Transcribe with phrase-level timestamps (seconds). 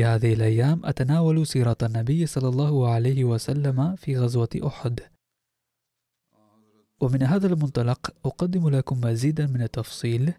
[0.00, 5.00] في هذه الأيام أتناول سيرة النبي صلى الله عليه وسلم في غزوة أحد.
[7.00, 10.32] ومن هذا المنطلق أقدم لكم مزيدا من التفصيل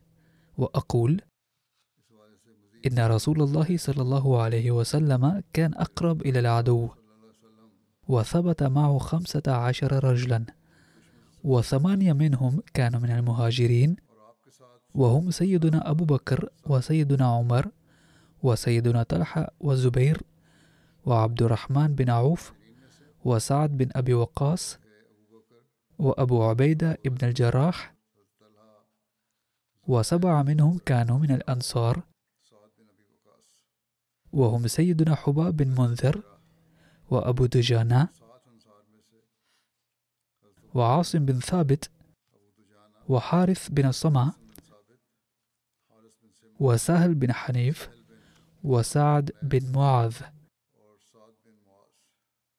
[0.57, 1.21] وأقول
[2.87, 6.89] إن رسول الله صلى الله عليه وسلم كان أقرب إلى العدو
[8.07, 10.45] وثبت معه خمسة عشر رجلا
[11.43, 13.95] وثمانية منهم كانوا من المهاجرين
[14.95, 17.67] وهم سيدنا أبو بكر وسيدنا عمر
[18.43, 20.21] وسيدنا طلحة والزبير
[21.05, 22.53] وعبد الرحمن بن عوف
[23.25, 24.79] وسعد بن أبي وقاص
[25.99, 27.93] وأبو عبيدة ابن الجراح
[29.87, 32.03] وسبعة منهم كانوا من الأنصار
[34.33, 36.21] وهم سيدنا حباب بن منذر
[37.09, 38.07] وأبو دجانة
[40.73, 41.89] وعاصم بن ثابت
[43.09, 44.33] وحارث بن الصمع
[46.59, 48.00] وسهل بن حنيف
[48.63, 50.15] وسعد بن معاذ.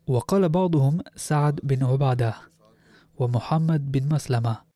[0.06, 2.34] وقال بعضهم سعد بن عبادة
[3.18, 4.72] ومحمد بن مسلمة.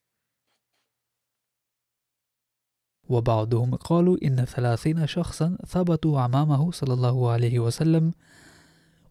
[3.09, 8.13] وبعضهم قالوا إن ثلاثين شخصا ثبتوا أمامه صلى الله عليه وسلم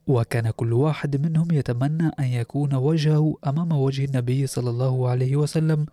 [0.08, 5.86] وكان كل واحد منهم يتمنى أن يكون وجهه أمام وجه النبي صلى الله عليه وسلم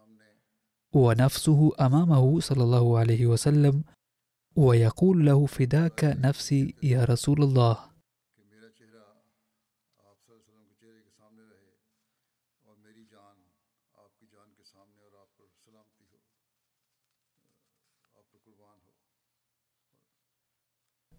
[0.94, 3.84] ونفسه أمامه صلى الله عليه وسلم
[4.56, 7.92] ويقول له فداك نفسي يا رسول الله.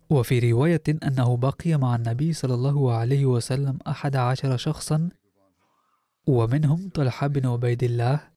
[0.10, 5.10] وفي رواية أنه بقي مع النبي صلى الله عليه وسلم أحد عشر شخصا
[6.28, 8.33] ومنهم طلحة بن عبيد الله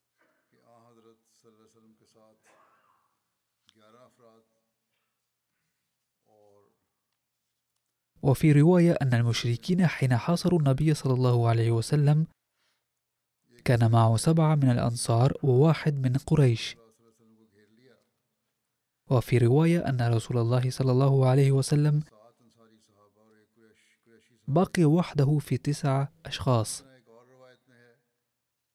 [8.27, 12.27] وفي رواية أن المشركين حين حاصروا النبي صلى الله عليه وسلم
[13.65, 16.77] كان معه سبعة من الأنصار وواحد من قريش.
[19.11, 22.03] وفي رواية أن رسول الله صلى الله عليه وسلم
[24.49, 26.85] بقي وحده في تسعة أشخاص.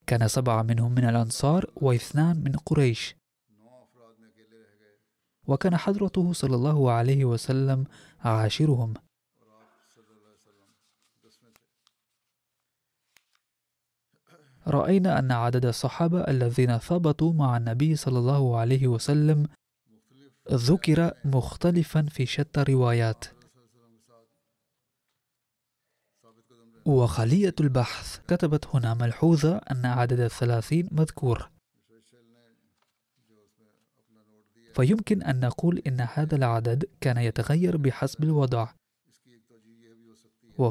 [0.08, 3.16] كان سبعة منهم من الأنصار واثنان من قريش.
[5.48, 7.86] وكان حضرته صلى الله عليه وسلم
[8.20, 8.94] عاشرهم.
[14.68, 19.48] رأينا أن عدد الصحابة الذين ثبتوا مع النبي صلى الله عليه وسلم
[20.52, 23.26] ذكر مختلفا في شتى الروايات.
[26.86, 31.50] وخلية البحث كتبت هنا ملحوظة أن عدد الثلاثين مذكور.
[34.74, 38.68] فيمكن أن نقول إن هذا العدد كان يتغير بحسب الوضع.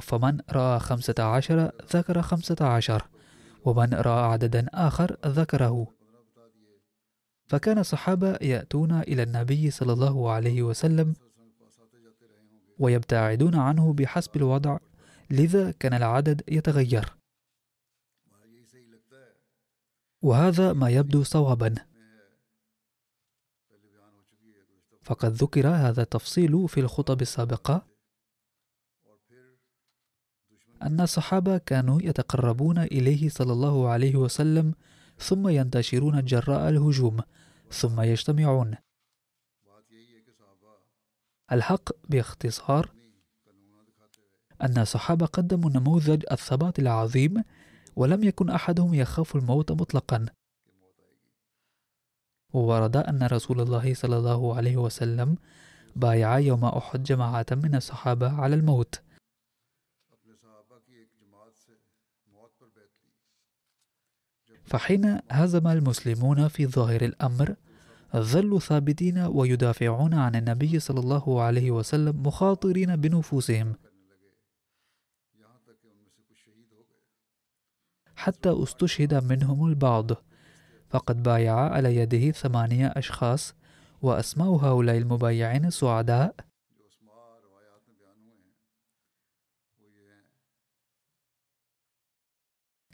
[0.00, 3.08] فمن رأى خمسة عشر ذكر خمسة عشر.
[3.64, 5.86] ومن رأى عددا آخر ذكره.
[7.46, 11.14] فكان الصحابة يأتون إلى النبي صلى الله عليه وسلم
[12.78, 14.78] ويبتعدون عنه بحسب الوضع
[15.30, 17.16] لذا كان العدد يتغير.
[20.22, 21.74] وهذا ما يبدو صوابا.
[25.02, 27.89] فقد ذكر هذا التفصيل في الخطب السابقة
[30.82, 34.74] أن الصحابة كانوا يتقربون إليه صلى الله عليه وسلم
[35.18, 37.20] ثم ينتشرون جراء الهجوم
[37.70, 38.74] ثم يجتمعون.
[41.52, 42.90] الحق باختصار
[44.62, 47.44] أن الصحابة قدموا نموذج الثبات العظيم
[47.96, 50.26] ولم يكن أحدهم يخاف الموت مطلقا.
[52.52, 55.36] وورد أن رسول الله صلى الله عليه وسلم
[55.96, 59.00] بايع يوم أحد جماعة من الصحابة على الموت.
[64.70, 67.55] فحين هزم المسلمون في ظاهر الأمر
[68.17, 73.75] ظلوا ثابتين ويدافعون عن النبي صلى الله عليه وسلم مخاطرين بنفوسهم.
[78.17, 80.11] حتى استشهد منهم البعض.
[80.90, 83.55] فقد بايع على يده ثمانية أشخاص
[84.02, 86.34] وأسماء هؤلاء المبايعين السعداء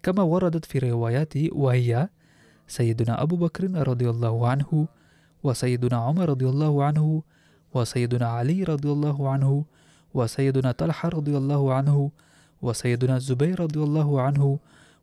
[0.07, 2.09] كما وردت في روايات وهي
[2.69, 4.89] سيدنا أبو بكر رضي الله عنه
[5.43, 7.23] وسيدنا عمر رضي الله عنه
[7.75, 9.65] وسيدنا علي رضي الله عنه
[10.15, 12.11] وسيدنا طلحة رضي الله عنه
[12.63, 14.59] وسيدنا الزبير رضي الله عنه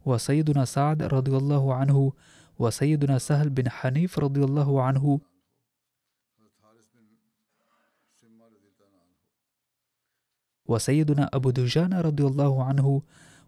[0.05, 2.13] وسيدنا سعد رضي الله عنه
[2.59, 5.19] وسيدنا سهل بن حنيف رضي الله عنه.
[10.65, 13.01] وسيدنا أبو دجان رضي الله عنه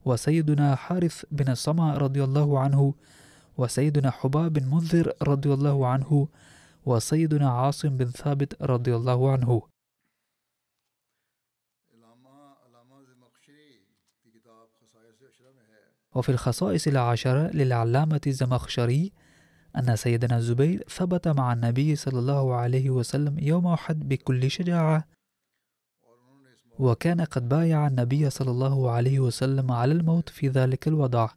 [0.06, 2.94] وسيدنا حارث بن الصمع رضي الله عنه
[3.58, 6.28] وسيدنا حباب بن منذر رضي الله عنه
[6.86, 9.62] وسيدنا عاصم بن ثابت رضي الله عنه.
[16.16, 19.14] وفي الخصائص العشرة للعلامة الزمخشري
[19.78, 25.08] أن سيدنا الزبير ثبت مع النبي صلى الله عليه وسلم يوم أحد بكل شجاعة.
[26.80, 31.30] وكان قد بايع النبي صلى الله عليه وسلم على الموت في ذلك الوضع.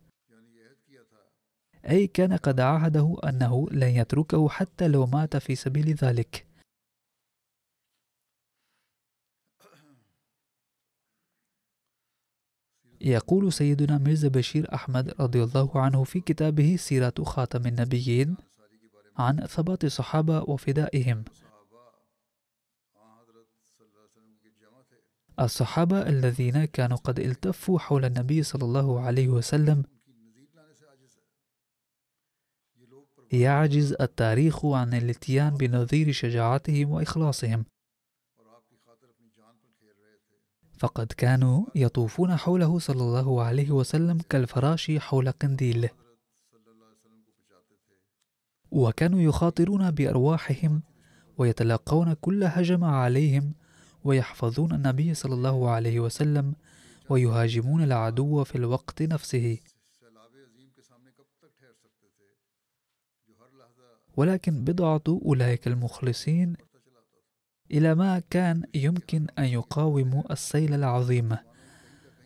[1.90, 6.46] أي كان قد عاهده أنه لن يتركه حتى لو مات في سبيل ذلك.
[13.00, 18.37] يقول سيدنا ميرزا بشير أحمد رضي الله عنه في كتابه سيرة خاتم النبيين
[19.17, 21.25] عن ثبات الصحابة وفدائهم.
[25.40, 29.85] الصحابة الذين كانوا قد التفوا حول النبي صلى الله عليه وسلم
[33.32, 37.64] يعجز التاريخ عن الاتيان بنظير شجاعتهم وإخلاصهم.
[40.79, 45.88] فقد كانوا يطوفون حوله صلى الله عليه وسلم كالفراش حول قنديل.
[48.70, 50.82] وكانوا يخاطرون بأرواحهم
[51.38, 53.55] ويتلقون كل هجم عليهم
[54.08, 56.55] ويحفظون النبي صلى الله عليه وسلم
[57.08, 59.58] ويهاجمون العدو في الوقت نفسه.
[64.16, 66.56] ولكن بضعة أولئك المخلصين
[67.70, 71.37] إلى ما كان يمكن أن يقاوموا السيل العظيم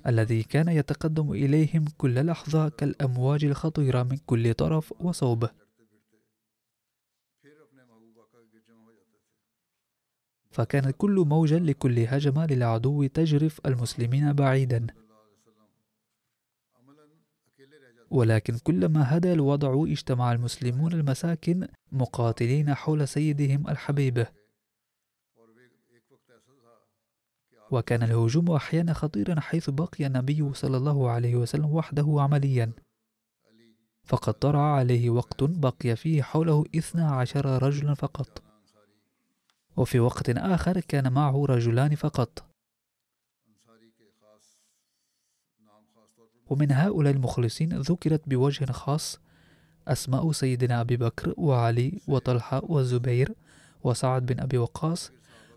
[0.07, 5.49] الذي كان يتقدم إليهم كل لحظة كالأمواج الخطيرة من كل طرف وصوب.
[10.53, 14.87] فكانت كل موجة لكل هجمة للعدو تجرف المسلمين بعيدا.
[18.11, 24.27] ولكن كلما هدى الوضع اجتمع المسلمون المساكن مقاتلين حول سيدهم الحبيب.
[27.71, 32.73] وكان الهجوم أحيانا خطيرا حيث بقي النبي صلى الله عليه وسلم وحده عمليا.
[34.05, 38.52] فقد طرأ عليه وقت بقي فيه حوله إثنى عشر رجلا فقط.
[39.77, 42.45] وفي وقت آخر كان معه رجلان فقط.
[46.51, 49.21] ومن هؤلاء المخلصين ذكرت بوجه خاص
[49.89, 53.35] أسماء سيدنا أبي بكر وعلي وطلحة والزبير
[53.85, 55.11] وسعد بن أبي وقاص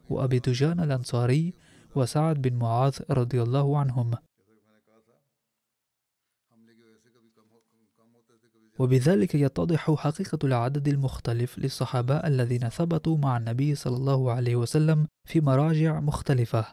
[0.10, 1.54] وأبي دجان الأنصاري
[1.96, 4.16] وسعد بن معاذ رضي الله عنهم.
[8.80, 15.42] وبذلك يتضح حقيقة العدد المختلف للصحابة الذين ثبتوا مع النبي صلى الله عليه وسلم في
[15.42, 16.66] مراجع مختلفة.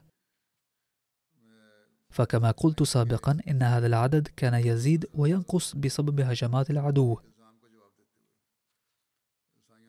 [2.11, 7.19] فكما قلت سابقا إن هذا العدد كان يزيد وينقص بسبب هجمات العدو.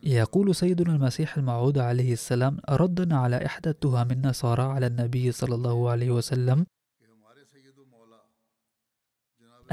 [0.04, 5.90] يقول سيدنا المسيح الموعود عليه السلام ردا على إحدى التهم النصارى على النبي صلى الله
[5.90, 6.66] عليه وسلم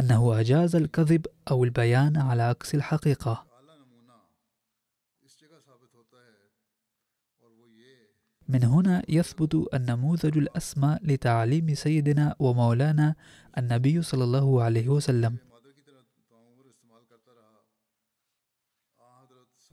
[0.01, 3.47] أنه أجاز الكذب أو البيان على عكس الحقيقة.
[8.49, 13.15] من هنا يثبت النموذج الأسمى لتعليم سيدنا ومولانا
[13.59, 15.37] النبي صلى الله عليه وسلم.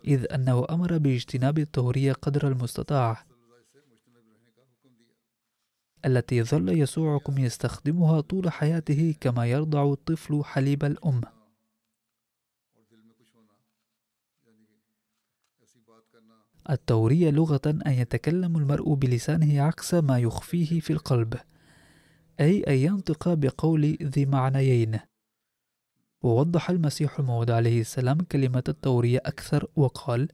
[0.07, 3.25] إذ أنه أمر باجتناب الطهورية قدر المستطاع.
[6.07, 11.21] التي ظل يسوعكم يستخدمها طول حياته كما يرضع الطفل حليب الأم.
[16.69, 21.33] التورية لغة أن يتكلم المرء بلسانه عكس ما يخفيه في القلب
[22.39, 24.99] أي أن ينطق بقول ذي معنيين.
[26.21, 30.29] ووضح المسيح الموعود عليه السلام كلمة التورية أكثر وقال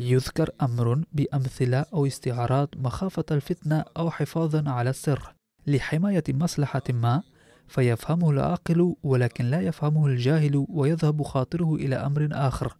[0.00, 5.34] يذكر أمر بأمثلة أو استعارات مخافة الفتنة أو حفاظا على السر
[5.66, 7.22] لحماية مصلحة ما
[7.68, 12.76] فيفهمه العاقل ولكن لا يفهمه الجاهل ويذهب خاطره إلى أمر آخر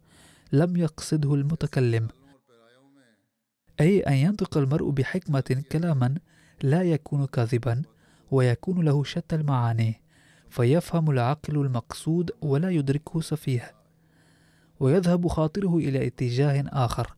[0.51, 2.07] لم يقصده المتكلم.
[3.79, 6.15] أي أن ينطق المرء بحكمة كلاما
[6.63, 7.81] لا يكون كاذبا
[8.31, 10.01] ويكون له شتى المعاني
[10.49, 13.80] فيفهم العقل المقصود ولا يدركه سفيه
[14.81, 17.15] ويذهب خاطره إلى اتجاه آخر.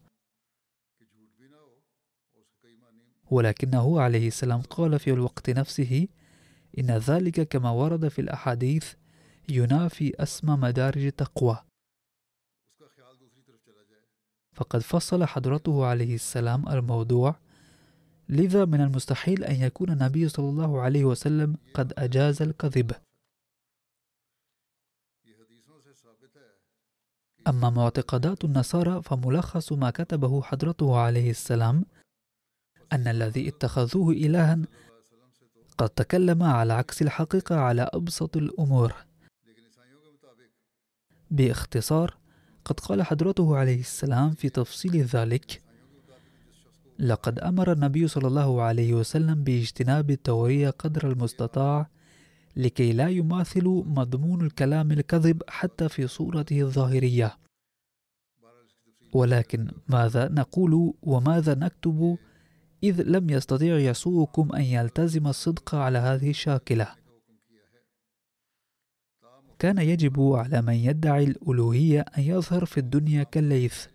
[3.31, 6.07] ولكنه عليه السلام قال في الوقت نفسه
[6.79, 8.93] إن ذلك كما ورد في الأحاديث
[9.49, 11.57] ينافي أسمى مدارج التقوى.
[14.53, 17.35] فقد فصل حضرته عليه السلام الموضوع
[18.29, 22.91] لذا من المستحيل أن يكون النبي صلى الله عليه وسلم قد أجاز الكذب.
[27.47, 31.85] أما معتقدات النصارى فملخص ما كتبه حضرته عليه السلام
[32.93, 34.59] أن الذي اتخذوه إلها
[35.77, 38.93] قد تكلم على عكس الحقيقة على أبسط الأمور.
[41.31, 42.17] باختصار
[42.65, 45.61] قد قال حضرته عليه السلام في تفصيل ذلك
[46.99, 51.89] لقد أمر النبي صلى الله عليه وسلم باجتناب التورية قدر المستطاع
[52.55, 57.37] لكي لا يماثل مضمون الكلام الكذب حتى في صورته الظاهرية.
[59.13, 62.17] ولكن ماذا نقول وماذا نكتب
[62.83, 66.87] إذ لم يستطيع يسوعكم أن يلتزم الصدق على هذه الشاكلة؟
[69.59, 73.87] كان يجب على من يدعي الألوهية أن يظهر في الدنيا كالليث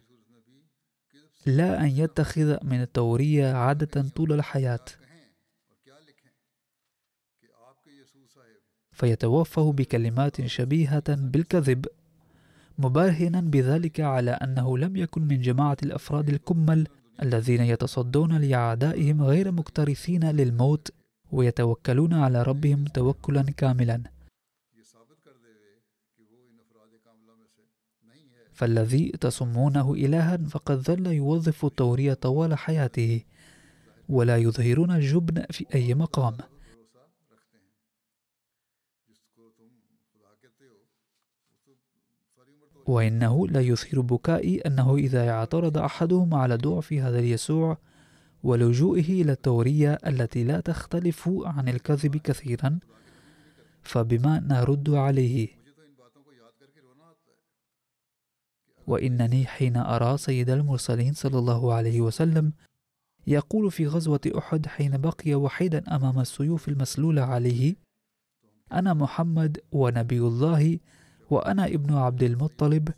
[1.47, 4.85] لا أن يتخذ من التورية عادة طول الحياة.
[8.99, 11.87] فيتوفه بكلمات شبيهة بالكذب
[12.79, 16.89] مبرهنا بذلك على أنه لم يكن من جماعة الأفراد الكمل
[17.23, 20.93] الذين يتصدون لأعدائهم غير مكترثين للموت
[21.33, 24.03] ويتوكلون على ربهم توكلا كاملا.
[28.53, 33.25] فالذي تصمونه إلها فقد ظل يوظف التورية طوال حياته
[34.09, 36.37] ولا يظهرون الجبن في أي مقام.
[42.89, 47.79] وإنه لا يثير بكائي أنه إذا اعترض أحدهم على ضعف هذا اليسوع
[48.43, 52.79] ولجوئه إلى التورية التي لا تختلف عن الكذب كثيرا
[53.83, 55.49] فبما نرد عليه.
[58.87, 62.53] وإنني حين أرى سيد المرسلين صلى الله عليه وسلم
[63.27, 67.77] يقول في غزوة أحد حين بقي وحيدا أمام السيوف المسلولة عليه
[68.73, 70.79] أنا محمد ونبي الله
[71.31, 72.89] وأنا ابن عبد المطلب.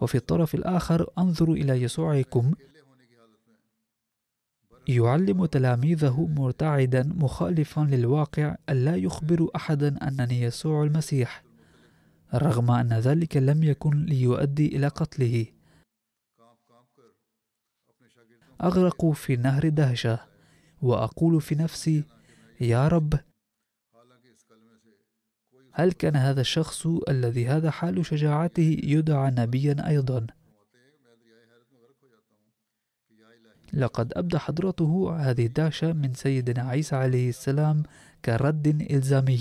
[0.00, 2.52] وفي الطرف الآخر أنظر إلى يسوعكم.
[4.88, 11.44] يعلم تلاميذه مرتعدا مخالفا للواقع ألا يخبر أحدا أنني يسوع المسيح
[12.34, 15.46] رغم أن ذلك لم يكن ليؤدي إلى قتله.
[18.62, 20.20] أغرق في نهر دهشة
[20.82, 22.04] وأقول في نفسي
[22.60, 23.20] يا رب
[25.78, 30.26] هل كان هذا الشخص الذي هذا حال شجاعته يدعى نبيا أيضا؟
[33.72, 37.82] لقد أبدى حضرته هذه الدهشة من سيدنا عيسى عليه السلام
[38.24, 39.40] كرد إلزامي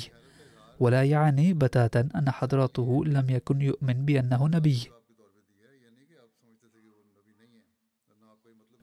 [0.79, 4.91] ولا يعني بتاتا أن حضرته لم يكن يؤمن بأنه نبي.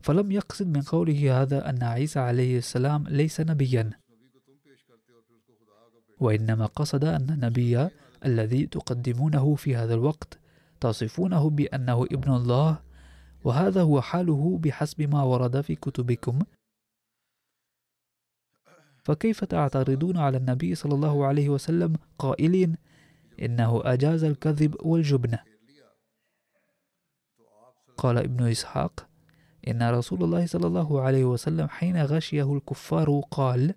[0.03, 4.04] فلم يقصد من قوله هذا أن عيسى عليه السلام ليس نبيا.
[6.21, 7.89] وإنما قصد أن النبي
[8.25, 10.39] الذي تقدمونه في هذا الوقت
[10.81, 12.81] تصفونه بأنه ابن الله
[13.45, 16.39] وهذا هو حاله بحسب ما ورد في كتبكم.
[19.05, 22.77] فكيف تعترضون على النبي صلى الله عليه وسلم قائلين
[23.43, 25.39] إنه أجاز الكذب والجبن
[27.97, 29.09] قال ابن إسحاق
[29.69, 33.75] إن رسول الله صلى الله عليه وسلم حين غشيه الكفار قال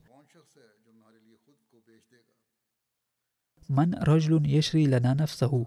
[3.69, 5.65] من رجل يشري لنا نفسه.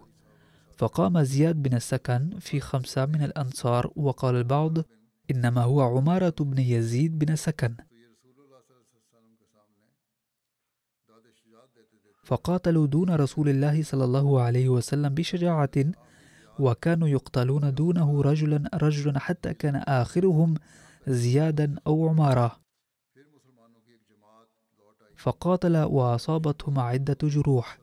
[0.76, 4.78] فقام زياد بن السكن في خمسة من الأنصار وقال البعض
[5.30, 7.76] إنما هو عمارة بن يزيد بن السكن.
[12.25, 15.71] فقاتلوا دون رسول الله صلى الله عليه وسلم بشجاعة
[16.59, 20.54] وكانوا يقتلون دونه رجلا رجلا حتى كان آخرهم
[21.07, 22.61] زيادا أو عمارة.
[25.16, 27.78] فقاتل وأصابتهم عدة جروح.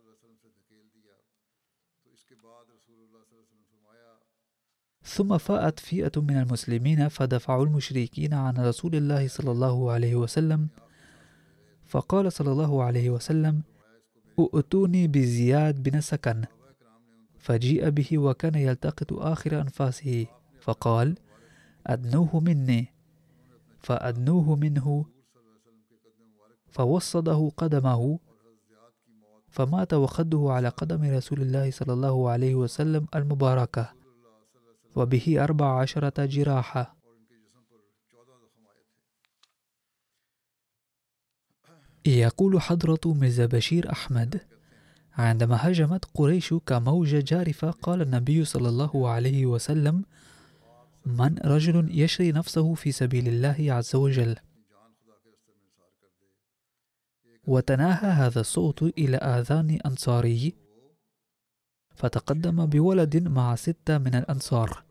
[5.08, 10.68] ثم فاءت فئة من المسلمين فدفعوا المشركين عن رسول الله صلى الله عليه وسلم.
[11.86, 13.62] فقال صلى الله عليه وسلم
[14.40, 16.46] ائتوني بزياد بن سكن.
[17.40, 20.26] فجيء به وكان يلتقط آخر أنفاسه.
[20.62, 21.16] فقال
[21.88, 22.94] أدنوه مني.
[23.80, 25.06] فأدنوه منه
[26.68, 28.20] فوصده قدمه
[29.50, 33.97] فمات وخده على قدم رسول الله صلى الله عليه وسلم المباركة.
[34.98, 36.98] وبه أربع عشرة جراحة.
[42.06, 44.42] يقول حضرة ميرزا بشير أحمد
[45.14, 50.06] عندما هجمت قريش كموجة جارفة قال النبي صلى الله عليه وسلم
[51.06, 54.36] من رجل يشري نفسه في سبيل الله عز وجل
[57.48, 60.56] وتناهى هذا الصوت إلى آذان أنصاري
[61.96, 64.87] فتقدم بولد مع ستة من الأنصار.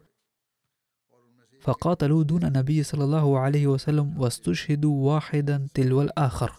[1.66, 6.52] فقاتلوا دون النبي صلى الله عليه وسلم واستشهدوا واحدا تلو الآخر.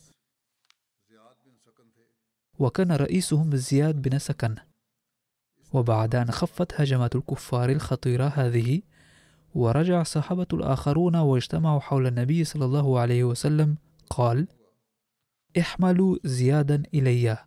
[2.60, 4.56] وكان رئيسهم زياد بن سكن.
[5.74, 8.82] وبعد أن خفت هجمات الكفار الخطيرة هذه
[9.56, 13.78] ورجع الصحابة الآخرون واجتمعوا حول النبي صلى الله عليه وسلم.
[14.10, 14.48] قال
[15.60, 17.38] احملوا زيادا إلي.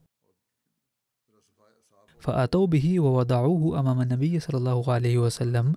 [2.20, 5.76] فأتوا به ووضعوه أمام النبي صلى الله عليه وسلم.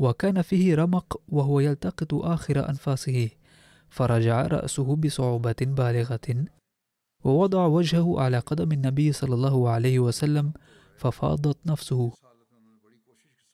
[0.00, 3.30] وكان فيه رمق وهو يلتقط آخر أنفاسه
[3.88, 6.44] فرجع رأسه بصعوبة بالغة
[7.24, 10.52] ووضع وجهه على قدم النبي صلى الله عليه وسلم
[10.96, 12.12] ففاضت نفسه.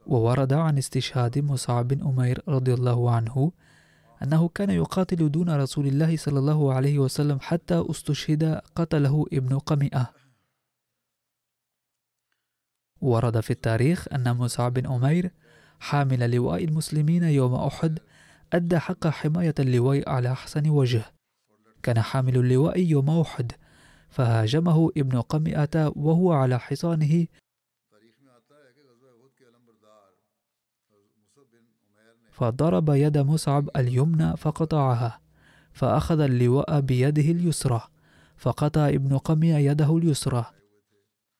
[0.07, 3.53] وورد عن استشهاد مصعب بن أمير رضي الله عنه
[4.23, 10.13] أنه كان يقاتل دون رسول الله صلى الله عليه وسلم حتى استشهد قتله ابن قمئة.
[13.01, 15.33] ورد في التاريخ أن مصعب بن أمير
[15.81, 17.99] حامل لواء المسلمين يوم أحد
[18.53, 21.05] أدى حق حماية اللواء على أحسن وجه.
[21.83, 23.53] كان حامل اللواء يوم أحد
[24.09, 27.27] فهاجمه ابن قمئة وهو على حصانه.
[32.31, 35.21] فضرب يد مصعب اليمنى فقطعها
[35.73, 37.83] فأخذ اللواء بيده اليسرى
[38.37, 40.56] فقطع ابن قمية يده اليسرى.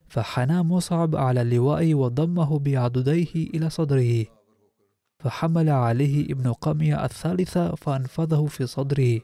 [0.07, 4.25] فحنى مصعب على اللواء وضمه بعضديه إلى صدره
[5.19, 9.21] فحمل عليه ابن قمية الثالثة فأنفذه في صدره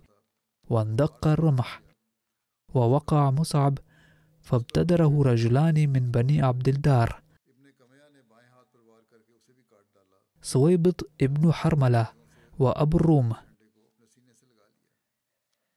[0.70, 1.82] واندق الرمح.
[2.74, 3.78] ووقع مصعب
[4.42, 7.22] فابتدره رجلان من بني عبد الدار.
[10.42, 12.08] سويبط ابن حرملة
[12.60, 13.34] وأبو الروم.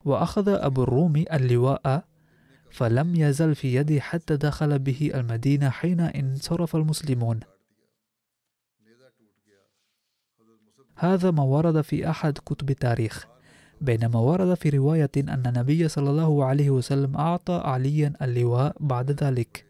[0.05, 2.05] وأخذ أبو الروم اللواء
[2.71, 7.39] فلم يزل في يدي حتى دخل به المدينة حين انصرف المسلمون.
[10.95, 13.27] هذا ما ورد في أحد كتب التاريخ
[13.81, 19.65] بينما ورد في رواية أن النبي صلى الله عليه وسلم أعطى عليا اللواء بعد ذلك.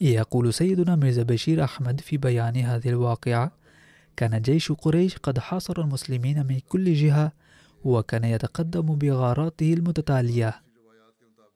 [0.00, 3.52] يقول سيدنا ميرزا بشير أحمد في بيان هذه الواقعة
[4.16, 7.32] كان جيش قريش قد حاصر المسلمين من كل جهة
[7.86, 10.62] وكان يتقدم بغاراته المتتالية.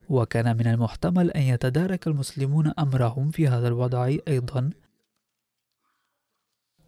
[0.09, 4.69] وكان من المحتمل أن يتدارك المسلمون أمرهم في هذا الوضع أيضا.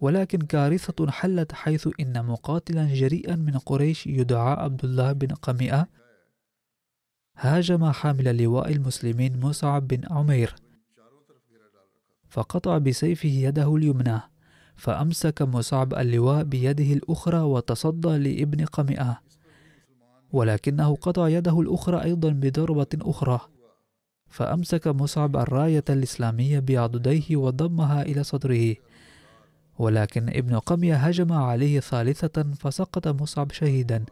[0.02, 5.88] ولكن كارثة حلت حيث إن مقاتلا جريئا من قريش يدعى عبد الله بن قمئة.
[7.38, 10.56] هاجم حامل لواء المسلمين مصعب بن عمير.
[12.30, 14.20] فقطع بسيفه يده اليمنى.
[14.76, 19.33] فأمسك مصعب اللواء بيده الأخرى وتصدى لابن قمئة.
[20.34, 23.40] ولكنه قطع يده الأخرى أيضا بضربة أخرى.
[24.28, 28.76] فأمسك مصعب الراية الإسلامية بعضديه وضمها إلى صدره.
[29.80, 34.06] ولكن ابن قمية هجم عليه ثالثة فسقط مصعب شهيدا.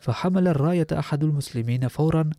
[0.00, 2.30] فحمل الراية أحد المسلمين فورا.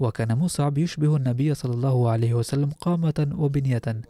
[0.00, 4.02] وكان مصعب يشبه النبي صلى الله عليه وسلم قامة وبنية.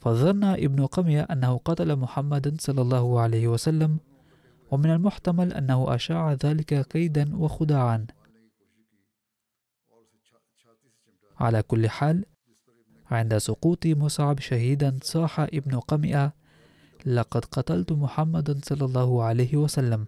[0.00, 3.98] فظن ابن قمية أنه قتل محمدا صلى الله عليه وسلم.
[4.72, 8.06] ومن المحتمل أنه أشاع ذلك كيدا وخداعا.
[11.40, 12.24] على كل حال
[13.10, 16.32] عند سقوط مصعب شهيدا صاح ابن قمئة
[17.06, 20.06] لقد قتلت محمدا صلى الله عليه وسلم.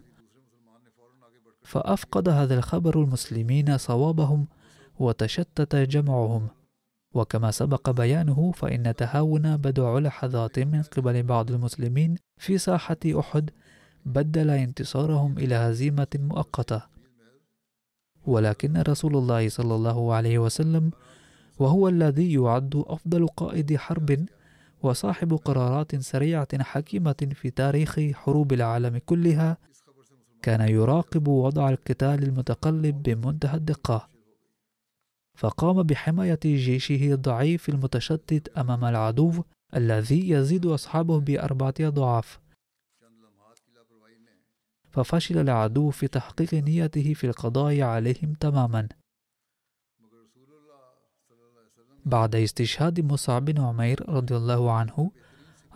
[1.63, 4.47] فأفقد هذا الخبر المسلمين صوابهم
[4.99, 6.49] وتشتت جمعهم.
[7.15, 13.51] وكما سبق بيانه فإن تهاون بدع لحظات من قبل بعض المسلمين في ساحة أحد
[14.07, 16.83] بدل انتصارهم إلى هزيمة مؤقتة.
[18.27, 20.91] ولكن رسول الله صلى الله عليه وسلم
[21.59, 24.27] وهو الذي يعد أفضل قائد حرب
[24.83, 29.57] وصاحب قرارات سريعة حكيمة في تاريخ حروب العالم كلها
[30.43, 34.09] كان يراقب وضع القتال المتقلب بمنتهى الدقة.
[35.35, 39.43] فقام بحماية جيشه الضعيف المتشتت أمام العدو
[39.77, 42.44] الذي يزيد أصحابه بأربعة أضعاف.
[44.95, 48.89] ففشل العدو في تحقيق نيته في القضاء عليهم تماما.
[52.05, 55.11] بعد استشهاد مصعب بن عمير رضي الله عنه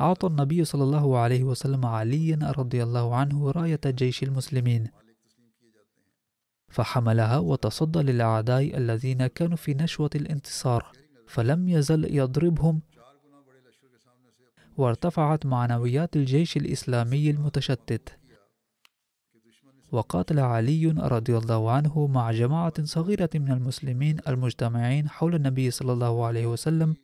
[0.01, 4.89] أعطى النبي صلى الله عليه وسلم عليا رضي الله عنه راية جيش المسلمين.
[6.69, 10.93] فحملها وتصدى للأعداء الذين كانوا في نشوة الانتصار
[11.27, 12.81] فلم يزل يضربهم.
[14.77, 18.18] وارتفعت معنويات الجيش الإسلامي المتشتت.
[19.93, 26.27] وقاتل علي رضي الله عنه مع جماعة صغيرة من المسلمين المجتمعين حول النبي صلى الله
[26.27, 26.97] عليه وسلم.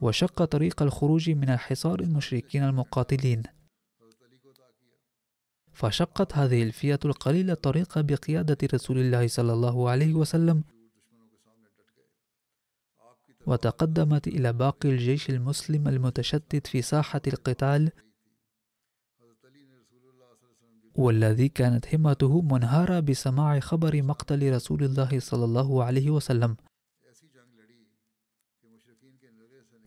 [0.00, 3.42] وشق طريق الخروج من الحصار المشركين المقاتلين.
[5.72, 10.64] فشقت هذه الفئة القليلة الطريق بقيادة رسول الله صلى الله عليه وسلم.
[13.46, 17.90] وتقدمت إلى باقي الجيش المسلم المتشتت في ساحة القتال.
[20.96, 26.56] والذي كانت همته منهارة بسماع خبر مقتل رسول الله صلى الله عليه وسلم.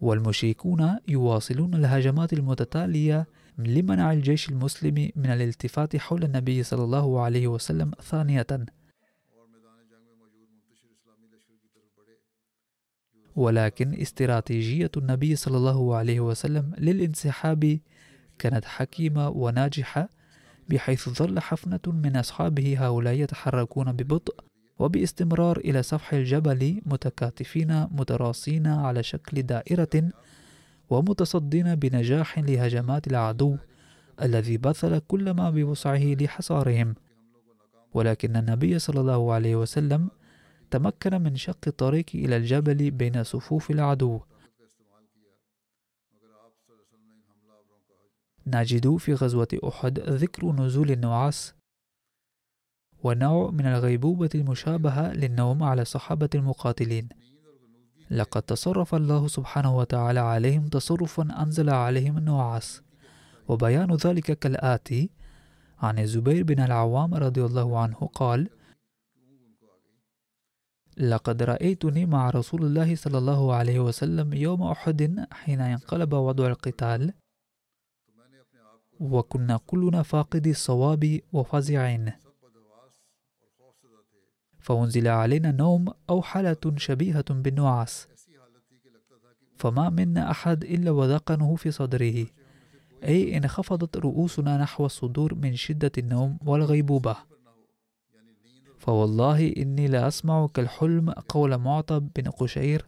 [0.01, 7.91] والمشركون يواصلون الهجمات المتتالية لمنع الجيش المسلم من الالتفات حول النبي صلى الله عليه وسلم
[8.01, 8.47] ثانية.
[13.35, 17.79] ولكن استراتيجية النبي صلى الله عليه وسلم للانسحاب
[18.39, 20.18] كانت حكيمة وناجحة
[20.69, 24.35] بحيث ظل حفنة من أصحابه هؤلاء يتحركون ببطء
[24.79, 30.09] وباستمرار إلى سفح الجبل متكاتفين متراصين على شكل دائرة
[30.89, 33.57] ومتصدين بنجاح لهجمات العدو
[34.21, 36.95] الذي بذل كل ما بوسعه لحصارهم.
[37.93, 40.09] ولكن النبي صلى الله عليه وسلم
[40.71, 44.19] تمكن من شق الطريق إلى الجبل بين صفوف العدو.
[48.55, 51.53] نجد في غزوة أحد ذكر نزول النعاس
[53.03, 57.09] ونوع من الغيبوبة المشابهة للنوم على الصحابة المقاتلين.
[58.11, 62.81] لقد تصرف الله سبحانه وتعالى عليهم تصرفا أنزل عليهم النعاس
[63.47, 65.09] وبيان ذلك كالآتي
[65.79, 68.49] عن الزبير بن العوام رضي الله عنه قال
[70.97, 77.13] لقد رأيتني مع رسول الله صلى الله عليه وسلم يوم أحد حين انقلب وضع القتال
[78.99, 82.11] وكنا كلنا فاقدي الصواب وفزعين.
[84.59, 88.07] فأنزل علينا نوم أو حالة شبيهة بالنعاس
[89.55, 92.25] فما منا أحد إلا وذقنه في صدره.
[93.03, 97.17] أي انخفضت رؤوسنا نحو الصدور من شدة النوم والغيبوبة.
[98.77, 102.85] فوالله إني لأسمع كالحلم قول معطب بن قشير.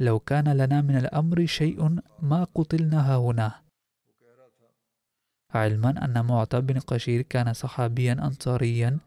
[0.00, 3.66] لو كان لنا من الأمر شيء ما قتلنا هنا
[5.54, 8.98] علما أن معطب بن قشير كان صحابيا أنصاريا.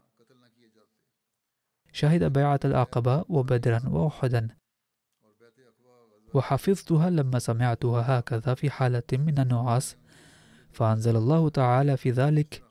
[1.92, 4.48] شهد بيعة العقبة وبدرا وأحدا.
[6.34, 9.96] وحفظتها لما سمعتها هكذا في حالة من النعاس.
[10.72, 12.69] فأنزل الله تعالى في ذلك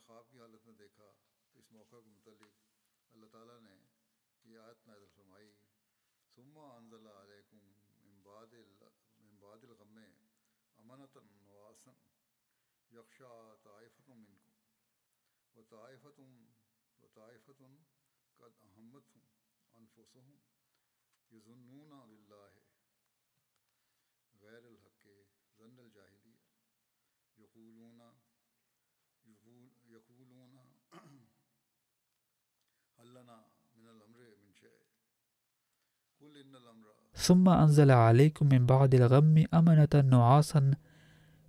[37.13, 40.71] ثم أنزل عليكم من بعد الغم أمنة نعاسا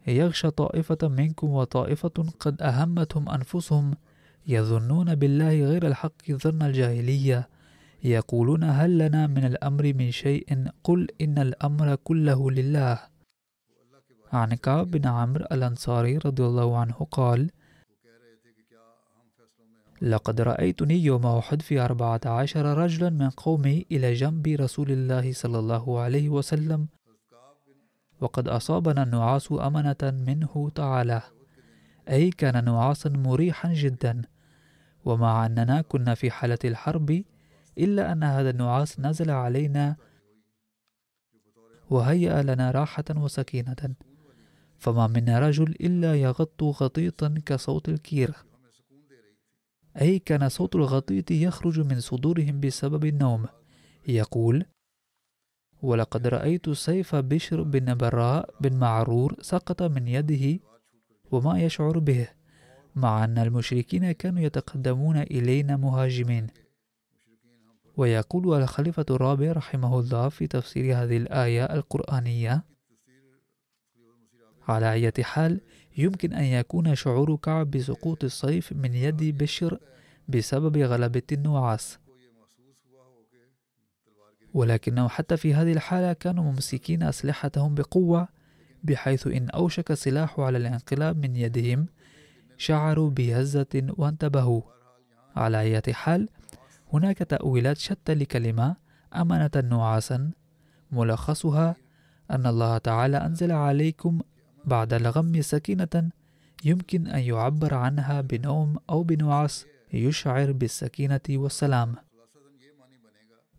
[0.07, 3.95] يغشى طائفة منكم وطائفة قد أهمتهم أنفسهم
[4.47, 7.49] يظنون بالله غير الحق ظن الجاهلية
[8.05, 12.99] يقولون هل لنا من الأمر من شيء قل إن الأمر كله لله.
[14.33, 17.51] عن كعب بن عمرو الأنصاري رضي الله عنه قال
[20.03, 25.59] لقد رأيتني يوم أحد في أربعة عشر رجلا من قومي إلى جنب رسول الله صلى
[25.59, 26.87] الله عليه وسلم
[28.21, 31.23] وقد أصابنا النعاس أمنة منه تعالى.
[32.09, 34.23] أي كان نعاسا مريحا جدا.
[35.05, 37.25] ومع أننا كنا في حالة الحرب
[37.79, 39.97] إلا أن هذا النعاس نزل علينا
[41.91, 43.95] وهيأ لنا راحة وسكينة.
[44.79, 48.50] فما منا رجل إلا يغط غطيطا كصوت الكير.
[50.01, 53.47] أي كان صوت الغطيط يخرج من صدورهم بسبب النوم.
[54.09, 54.65] يقول
[55.83, 60.61] ولقد رأيت سيف بشر بن براء بن معرور سقط من يده
[61.33, 62.29] وما يشعر به
[62.97, 66.47] مع أن المشركين كانوا يتقدمون إلينا مهاجمين.
[67.97, 72.65] ويقول الخليفة الرابع رحمه الله في تفسير هذه الآية القرآنية
[74.69, 75.61] على أي حال
[75.99, 79.79] يمكن أن يكون شعور كعب بسقوط الصيف من يد بشر
[80.29, 81.99] بسبب غلبة النعاس
[84.55, 88.29] ولكنه حتى في هذه الحالة كانوا ممسكين أسلحتهم بقوة
[88.85, 91.87] بحيث إن أوشك السلاح على الانقلاب من يدهم
[92.57, 94.63] شعروا بهزة وانتبهوا.
[95.37, 96.29] على أي حال
[96.93, 98.77] هناك تأويلات شتى لكلمة
[99.17, 100.31] أمنة نعاسا
[100.93, 101.77] ملخصها
[102.31, 104.21] أن الله تعالى أنزل عليكم
[104.65, 106.11] بعد الغم سكينة
[106.65, 111.95] يمكن أن يعبر عنها بنوم أو بنعاس يشعر بالسكينة والسلام.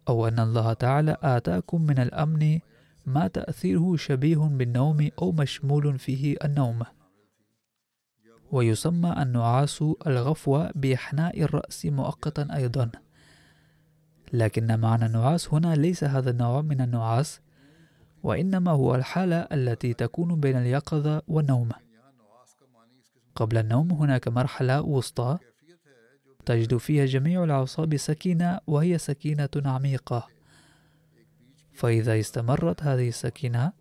[0.10, 2.60] أو أن الله تعالى آتاكم من الأمن
[3.06, 6.84] ما تأثيره شبيه بالنوم أو مشمول فيه النوم.
[8.52, 12.92] ويسمى النعاس الغفوة بإحناء الرأس مؤقتا أيضا.
[14.34, 17.42] لكن معنى النعاس هنا ليس هذا النوع من النعاس
[18.24, 21.70] وإنما هو الحالة التي تكون بين اليقظة والنوم.
[23.36, 25.38] قبل النوم هناك مرحلة وسطى
[26.46, 30.28] تجد فيها جميع الأعصاب سكينة وهي سكينة عميقة.
[31.74, 33.72] فإذا استمرت هذه السكينة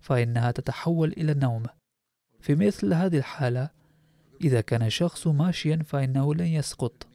[0.00, 1.62] فإنها تتحول إلى النوم.
[2.40, 3.70] في مثل هذه الحالة
[4.40, 7.06] إذا كان الشخص ماشيا فإنه لن يسقط.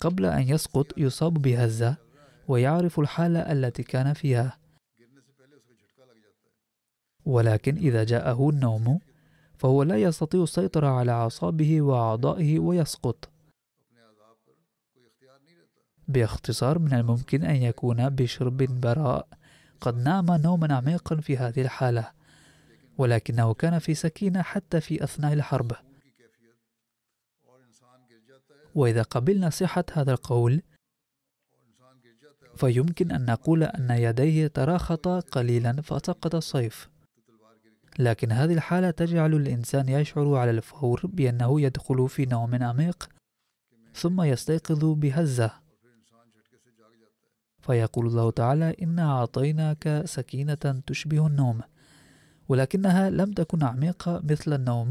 [0.00, 1.96] قبل أن يسقط يصاب بهزة
[2.48, 4.61] ويعرف الحالة التي كان فيها.
[7.26, 9.00] ولكن إذا جاءه النوم
[9.58, 13.28] فهو لا يستطيع السيطرة على أعصابه وأعضائه ويسقط.
[16.08, 19.28] باختصار من الممكن أن يكون بشر بن براء.
[19.80, 22.10] قد نام نوما عميقا في هذه الحالة
[22.98, 25.72] ولكنه كان في سكينة حتى في أثناء الحرب.
[28.74, 30.62] وإذا قبلنا صحة هذا القول
[32.56, 36.91] فيمكن أن نقول أن يديه تراخطا قليلا فسقط الصيف.
[37.98, 43.08] لكن هذه الحالة تجعل الإنسان يشعر على الفور بأنه يدخل في نوم عميق
[43.94, 45.50] ثم يستيقظ بهزة.
[47.60, 51.60] فيقول الله تعالى إنا أعطيناك سكينة تشبه النوم
[52.48, 54.90] ولكنها لم تكن عميقة مثل النوم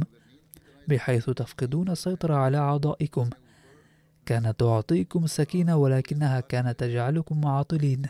[0.88, 3.30] بحيث تفقدون السيطرة على أعضائكم.
[4.26, 8.06] كانت تعطيكم سكينة ولكنها كانت تجعلكم معطلين.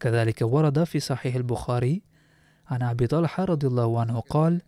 [0.00, 2.02] كذلك ورد في صحيح البخاري
[2.66, 4.62] عن أبي طلحة رضي الله عنه قال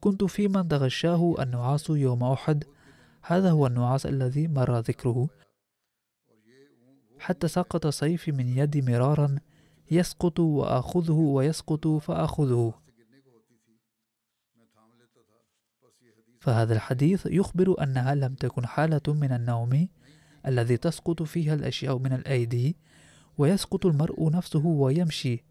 [0.00, 2.64] كنت في من تغشاه النعاس يوم أحد
[3.22, 5.28] هذا هو النعاس الذي مر ذكره.
[7.18, 9.36] حتى سقط سيفي من يدي مرارا
[9.90, 12.74] يسقط وآخذه ويسقط فآخذه.
[16.40, 19.88] فهذا الحديث يخبر أنها لم تكن حالة من النوم
[20.46, 22.76] الذي تسقط فيها الأشياء من الأيدي
[23.38, 25.44] ويسقط المرء نفسه ويمشي.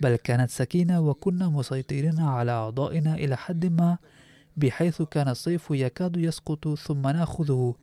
[0.00, 3.98] بل كانت سكينة وكنا مسيطرين على أعضائنا إلى حد ما
[4.56, 7.74] بحيث كان الصيف يكاد يسقط ثم نأخذه.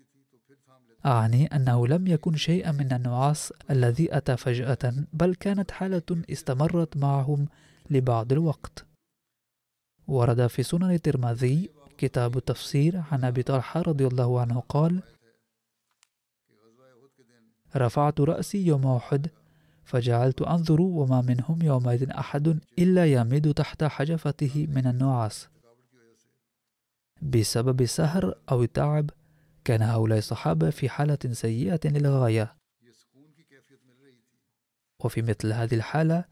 [1.05, 7.47] أعني أنه لم يكن شيئا من النعاس الذي أتى فجأة بل كانت حالة استمرت معهم
[7.89, 8.85] لبعض الوقت.
[10.07, 15.03] ورد في سنن الترمذي كتاب التفسير عن أبي طلحة رضي الله عنه قال
[17.75, 19.27] رفعت رأسي يوم أحد
[19.83, 25.47] فجعلت أنظر وما منهم يومئذ أحد إلا يمد تحت حجفته من النعاس.
[27.21, 29.09] بسبب سهر أو تعب
[29.63, 32.55] كان هؤلاء الصحابة في حالة سيئة للغاية.
[35.03, 36.25] وفي مثل هذه الحالة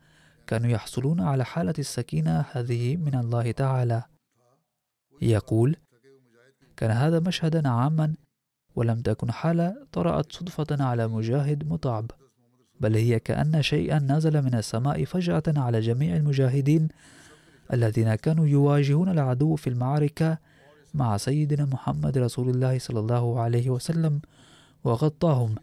[0.47, 4.03] كانوا يحصلون على حالة السكينة هذه من الله تعالى.
[5.21, 5.75] يقول
[6.77, 8.13] كان هذا مشهدا عاما
[8.79, 12.11] ولم تكن حالة طرأت صدفة على مجاهد مطعب.
[12.79, 16.87] بل هي كأن شيئا نزل من السماء فجأة على جميع المجاهدين
[17.73, 20.37] الذين كانوا يواجهون العدو في المعركة
[20.93, 24.21] مع سيدنا محمد رسول الله صلى الله عليه وسلم
[24.83, 25.55] وغطاهم.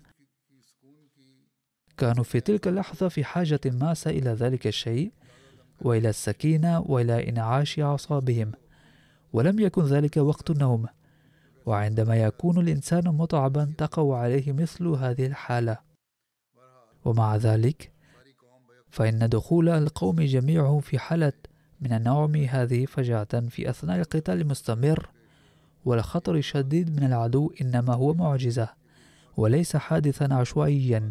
[1.97, 5.13] كانوا في تلك اللحظة في حاجة ماسة إلى ذلك الشيء
[5.81, 8.53] وإلى السكينة وإلى إنعاش أعصابهم.
[9.33, 10.87] ولم يكن ذلك وقت النوم.
[11.67, 15.79] وعندما يكون الإنسان متعبا تقع عليه مثل هذه الحالة.
[17.05, 17.93] ومع ذلك
[18.91, 21.33] فإن دخول القوم جميعهم في حالة
[21.81, 25.09] من النوم هذه فجأة في أثناء القتال المستمر
[25.85, 28.69] والخطر الشديد من العدو إنما هو معجزة
[29.37, 31.11] وليس حادثا عشوائيا.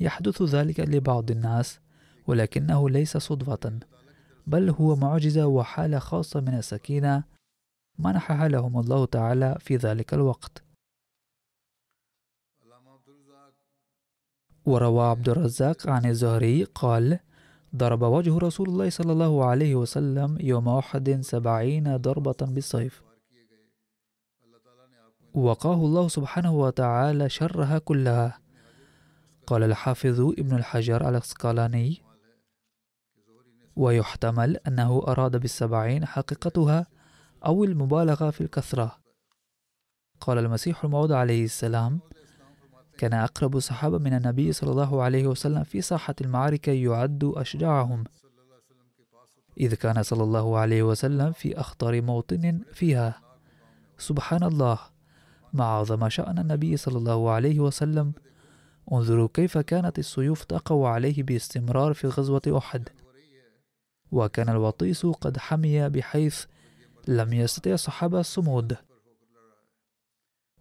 [0.00, 1.80] يحدث ذلك لبعض الناس
[2.26, 3.78] ولكنه ليس صدفة
[4.46, 7.33] بل هو معجزة وحالة خاصة من السكينة
[7.98, 10.64] منحها لهم الله تعالى في ذلك الوقت.
[14.66, 17.18] وروى عبد الرزاق عن الزهري قال
[17.76, 23.02] ضرب وجه رسول الله صلى الله عليه وسلم يوم أحد سبعين ضربة بالسيف
[25.34, 28.40] وقاه الله سبحانه وتعالى شرها كلها.
[29.46, 32.02] قال الحافظ ابن الحجر الأسقلاني
[33.76, 36.86] ويحتمل أنه أراد بالسبعين حقيقتها
[37.46, 38.98] أو المبالغة في الكثرة.
[40.20, 42.00] قال المسيح الموعود عليه السلام
[42.98, 48.04] كان أقرب الصحابة من النبي صلى الله عليه وسلم في ساحة المعركة يعد أشجعهم
[49.60, 53.20] إذ كان صلى الله عليه وسلم في أخطر موطن فيها.
[53.98, 54.78] سبحان الله
[55.52, 58.12] ما عظم شأن النبي صلى الله عليه وسلم.
[58.92, 62.88] انظروا كيف كانت السيوف تقع عليه باستمرار في غزوة أحد.
[64.12, 66.44] وكان الوطيس قد حمي بحيث
[67.08, 68.76] لم يستطع الصحابة الصمود.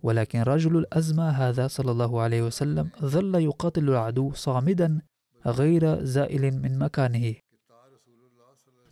[0.03, 5.01] ولكن رجل الأزمة هذا صلى الله عليه وسلم ظل يقاتل العدو صامدا
[5.45, 7.35] غير زائل من مكانه.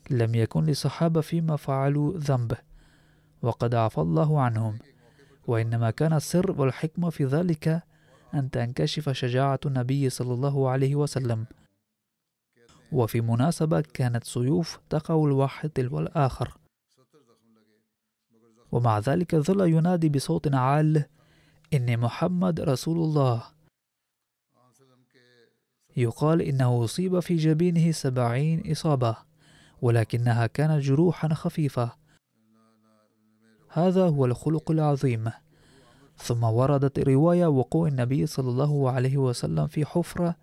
[0.09, 2.53] لم يكن للصحابة فيما فعلوا ذنب
[3.41, 4.79] وقد عفى الله عنهم.
[5.47, 7.83] وإنما كان السر والحكمة في ذلك
[8.33, 11.45] أن تنكشف شجاعة النبي صلى الله عليه وسلم.
[12.91, 16.60] وفي مناسبة كانت سيوف تقع الواحد تلو الآخر.
[18.71, 21.05] ومع ذلك ظل ينادي بصوت عال
[21.73, 23.43] إن محمد رسول الله.
[25.97, 29.17] يقال إنه أصيب في جبينه سبعين إصابة
[29.81, 31.91] ولكنها كانت جروحا خفيفة.
[33.69, 35.31] هذا هو الخلق العظيم.
[36.17, 40.35] ثم وردت رواية وقوع النبي صلى الله عليه وسلم في حفرة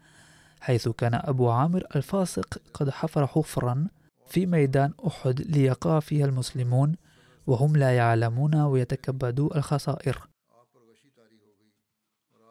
[0.60, 3.88] حيث كان أبو عامر الفاسق قد حفر حفرا
[4.26, 6.96] في ميدان أحد ليقع فيها المسلمون.
[7.48, 10.28] وهم لا يعلمون ويتكبدوا الخسائر.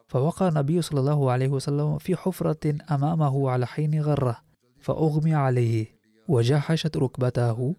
[0.08, 4.42] فوقع النبي صلى الله عليه وسلم في حفرة أمامه على حين غرة
[4.80, 5.86] فأغمي عليه
[6.28, 7.76] وجحشت ركبته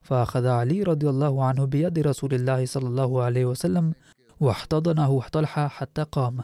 [0.00, 3.94] فأخذ علي رضي الله عنه بيد رسول الله صلى الله عليه وسلم
[4.40, 6.40] واحتضنه طلحة حتى قام.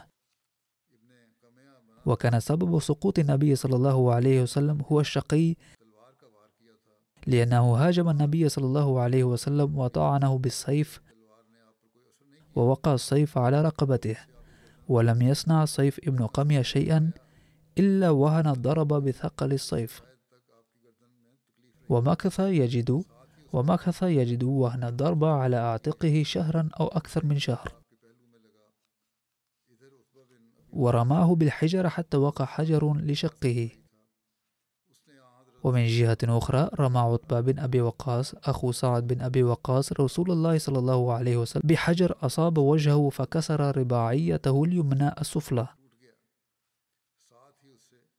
[2.05, 5.55] وكان سبب سقوط النبي صلى الله عليه وسلم هو الشقي
[7.27, 11.01] لأنه هاجم النبي صلى الله عليه وسلم وطعنه بالسيف
[12.55, 14.17] ووقع السيف على رقبته
[14.87, 17.11] ولم يصنع سيف ابن قمية شيئا
[17.77, 20.01] إلا وهن الضرب بثقل السيف.
[21.89, 23.03] ومكث يجد
[23.53, 27.73] ومكث يجد وهن الضرب على عاتقه شهرا أو أكثر من شهر.
[30.73, 33.69] ورماه بالحجر حتى وقع حجر لشقه.
[35.63, 40.57] ومن جهة أخرى رمى عتبة بن أبي وقاص أخو سعد بن أبي وقاص رسول الله
[40.57, 45.67] صلى الله عليه وسلم بحجر أصاب وجهه فكسر رباعيته اليمنى السفلى.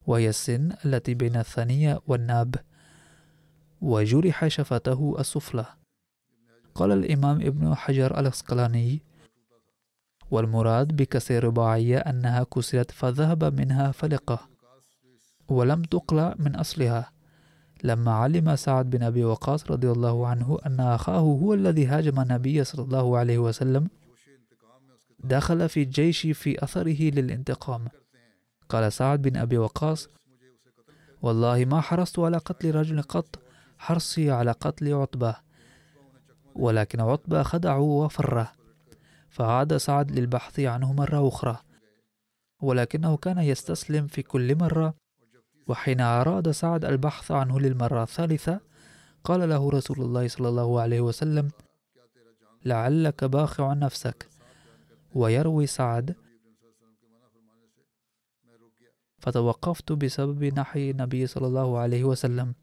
[0.06, 2.54] وهي السن التي بين الثانية والناب.
[3.80, 5.66] وجرح شفته السفلى.
[6.74, 9.02] قال الإمام ابن حجر الأسقلاني
[10.30, 14.48] والمراد بكسر رباعية أنها كسرت فذهب منها فلقة
[15.48, 17.13] ولم تقلع من أصلها.
[17.82, 22.64] لما علم سعد بن أبي وقاص رضي الله عنه أن أخاه هو الذي هاجم النبي
[22.64, 23.88] صلى الله عليه وسلم
[25.18, 27.88] دخل في الجيش في أثره للانتقام.
[28.68, 30.08] قال سعد بن أبي وقاص
[31.22, 33.38] والله ما حرصت على قتل رجل قط
[33.78, 35.36] حرصي على قتل عتبة
[36.54, 38.52] ولكن عتبة خدعه وفره
[39.28, 41.58] فعاد سعد للبحث عنه مرة أخرى
[42.62, 44.94] ولكنه كان يستسلم في كل مرة
[45.68, 48.60] وحين أراد سعد البحث عنه للمرة الثالثة
[49.24, 51.50] قال له رسول الله صلى الله عليه وسلم
[52.64, 54.28] لعلك باخع نفسك.
[55.14, 56.14] ويروي سعد
[59.18, 62.54] فتوقفت بسبب نحي النبي صلى الله عليه وسلم.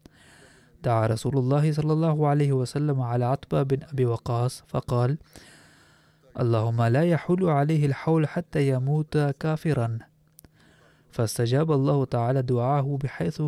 [0.82, 5.18] دعا رسول الله صلى الله عليه وسلم على عتبة بن أبي وقاص فقال
[6.40, 9.98] اللهم لا يحول عليه الحول حتى يموت كافرا.
[11.12, 13.42] فاستجاب الله تعالى دعاه بحيث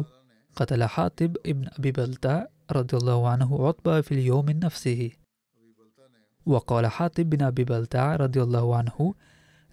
[0.57, 5.11] قتل حاتب ابن أبي بلتع رضي الله عنه عتبة في اليوم نفسه.
[6.47, 9.15] وقال حاتب بن أبي بلتع رضي الله عنه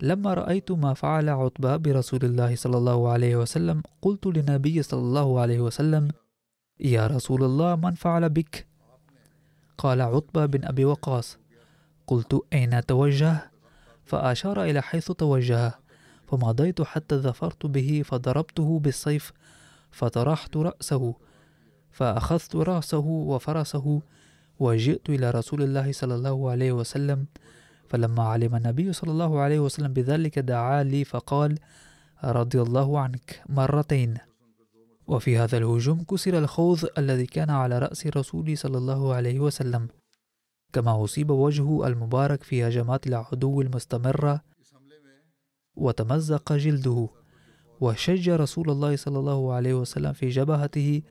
[0.01, 5.39] لما رأيت ما فعل عتبة برسول الله صلى الله عليه وسلم قلت للنبي صلى الله
[5.39, 6.11] عليه وسلم
[6.79, 8.67] يا رسول الله من فعل بك؟
[9.77, 11.37] قال عتبة بن أبي وقاص
[12.07, 13.51] قلت أين توجه؟
[14.03, 15.80] فأشار إلى حيث توجه.
[16.31, 19.31] فمضيت حتى ظفرت به فضربته بالسيف
[19.91, 21.15] فطرحت رأسه
[21.91, 24.01] فأخذت رأسه وفرسه
[24.59, 27.25] وجئت إلى رسول الله صلى الله عليه وسلم.
[27.89, 31.57] فلما علم النبي صلى الله عليه وسلم بذلك دعا لي فقال
[32.23, 34.17] رضي الله عنك مرتين.
[35.07, 39.87] وفي هذا الهجوم كسر الخوذ الذي كان على رأس رسول صلى الله عليه وسلم.
[40.73, 44.50] كما أصيب وجهه المبارك في هجمات العدو المستمرة
[45.75, 47.09] وتمزق جلده
[47.81, 51.01] وشج رسول الله صلى الله عليه وسلم في جبهته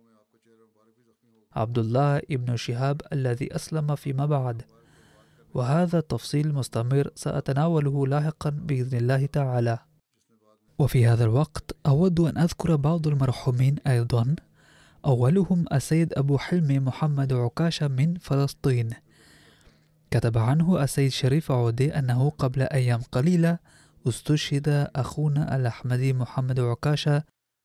[1.53, 4.63] عبد الله ابن شهاب الذي أسلم فيما بعد.
[5.55, 9.79] وهذا التفصيل مستمر سأتناوله لاحقا بإذن الله تعالى.
[10.79, 14.37] وفي هذا الوقت أود أن أذكر بعض المرحومين أيضا.
[15.07, 18.91] أولهم السيد أبو حلمي محمد عكاشة من فلسطين.
[20.11, 23.59] كتب عنه السيد شريف عودي أنه قبل أيام قليلة
[24.09, 27.25] استشهد أخونا الأحمدي محمد عكاشة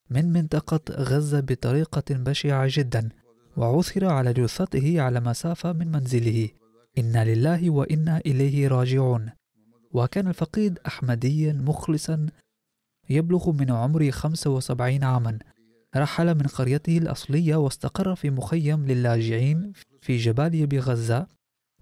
[0.09, 3.09] من منطقة غزة بطريقة بشعة جدا
[3.57, 6.49] وعثر على جثته على مسافة من منزله.
[6.97, 9.29] إنا لله وإنا إليه راجعون.
[9.91, 12.25] وكان الفقيد أحمديا مخلصا
[13.09, 15.39] يبلغ من عمر 75 عاما.
[15.95, 19.71] رحل من قريته الأصلية واستقر في مخيم للاجئين
[20.01, 21.27] في جباليا بغزة.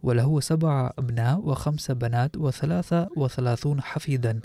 [0.04, 4.42] وله سبع أبناء وخمس بنات وثلاثة وثلاثون حفيدا.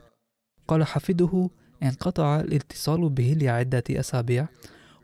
[0.68, 1.50] قال حفيده
[1.82, 4.48] انقطع الاتصال به لعدة أسابيع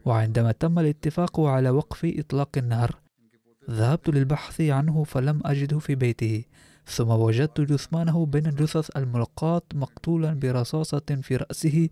[0.05, 2.98] وعندما تم الاتفاق على وقف إطلاق النار
[3.70, 6.44] ذهبت للبحث عنه فلم أجده في بيته
[6.86, 11.88] ثم وجدت جثمانه بين الجثث الملقاة مقتولا برصاصة في رأسه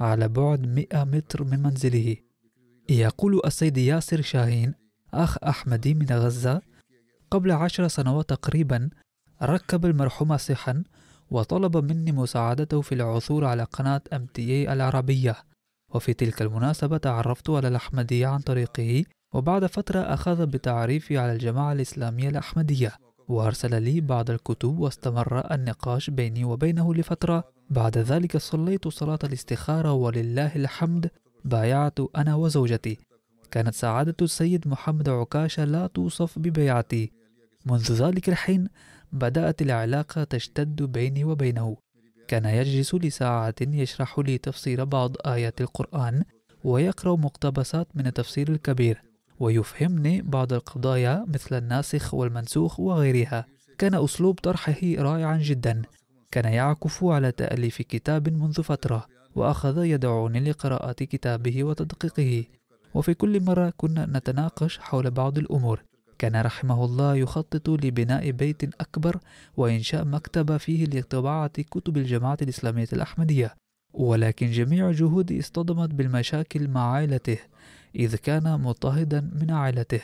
[0.00, 2.16] على بعد مئة متر من منزله.
[2.88, 4.74] يقول السيد ياسر شاهين
[5.14, 6.62] أخ أحمدي من غزة
[7.32, 8.90] قبل عشر سنوات تقريبا
[9.42, 10.82] ركب المرحوم صحا
[11.30, 15.36] وطلب مني مساعدته في العثور على قناة MTA العربية.
[15.94, 19.04] وفي تلك المناسبة تعرفت على الأحمدية عن طريقه
[19.34, 22.92] وبعد فترة أخذ بتعريفي على الجماعة الإسلامية الأحمدية
[23.28, 27.44] وأرسل لي بعض الكتب واستمر النقاش بيني وبينه لفترة.
[27.70, 31.10] بعد ذلك صليت صلاة الاستخارة ولله الحمد
[31.44, 32.98] بايعت أنا وزوجتي.
[33.50, 37.21] كانت سعادة السيد محمد عكاشة لا توصف ببيعتي.
[37.66, 38.68] منذ ذلك الحين
[39.12, 41.76] بدأت العلاقة تشتد بيني وبينه.
[42.28, 46.22] كان يجلس لساعات يشرح لي تفسير بعض آيات القرآن
[46.64, 49.02] ويقرأ مقتبسات من التفسير الكبير
[49.40, 53.46] ويفهمني بعض القضايا مثل الناسخ والمنسوخ وغيرها.
[53.78, 55.82] كان أسلوب طرحه رائعا جدا.
[56.30, 62.44] كان يعكف على تأليف كتاب منذ فترة وأخذ يدعوني لقراءة كتابه وتدقيقه.
[62.94, 65.82] وفي كل مرة كنا نتناقش حول بعض الأمور.
[66.22, 69.18] كان رحمه الله يخطط لبناء بيت أكبر
[69.56, 73.54] وإنشاء مكتبة فيه لطباعة كتب الجماعة الإسلامية الأحمدية.
[73.92, 77.38] ولكن جميع جهودي اصطدمت بالمشاكل مع عائلته
[77.96, 80.00] إذ كان مضطهدا من عائلته.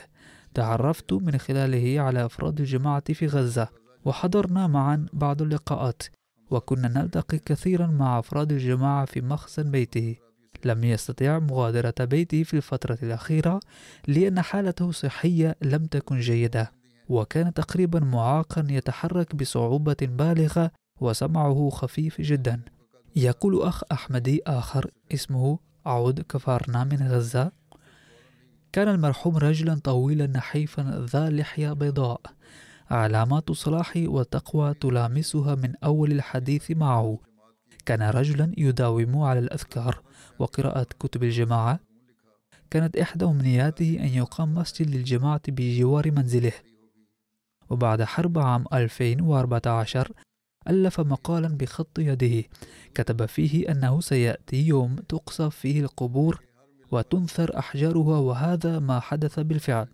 [0.55, 3.69] تعرفت من خلاله على أفراد الجماعة في غزة
[4.05, 6.03] وحضرنا معا بعض اللقاءات
[6.51, 10.17] وكنا نلتقي كثيرا مع أفراد الجماعة في مخزن بيته.
[10.65, 13.61] لم يستطع مغادرة بيته في الفترة الأخيرة
[14.07, 16.73] لأن حالته الصحية لم تكن جيدة
[17.09, 22.61] وكان تقريبا معاقا يتحرك بصعوبة بالغة وسمعه خفيف جدا.
[23.17, 27.53] يقول أخ أحمدي آخر اسمه عود كفارنا من غزة
[28.73, 32.21] كان المرحوم رجلا طويلا نحيفا ذا لحية بيضاء
[32.91, 37.19] علامات الصلاح والتقوى تلامسها من أول الحديث معه.
[37.87, 40.03] كان رجلا يداوم على الأذكار
[40.39, 41.81] وقراءة كتب الجماعة.
[42.71, 46.53] كانت إحدى أمنياته أن يقام مسجد للجماعة بجوار منزله.
[47.71, 50.13] وبعد حرب عام 2014
[50.69, 52.45] ألف مقالا بخط يده.
[52.95, 56.41] كتب فيه أنه سيأتي يوم تقصف فيه القبور
[56.91, 59.89] وتنثر أحجارها وهذا ما حدث بالفعل.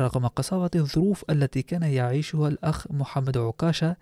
[0.00, 3.96] رغم قساوة الظروف التي كان يعيشها الأخ محمد عكاشة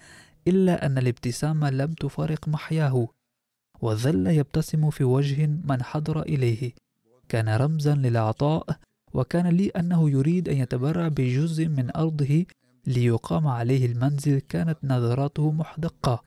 [0.48, 3.08] إلا أن الابتسامة لم تفارق محياه.
[3.80, 6.72] وظل يبتسم في وجه من حضر إليه.
[7.28, 8.66] كان رمزا للعطاء
[9.14, 12.44] وكان لي أنه يريد أن يتبرع بجزء من أرضه
[12.86, 16.22] ليقام عليه المنزل كانت نظراته محدقة.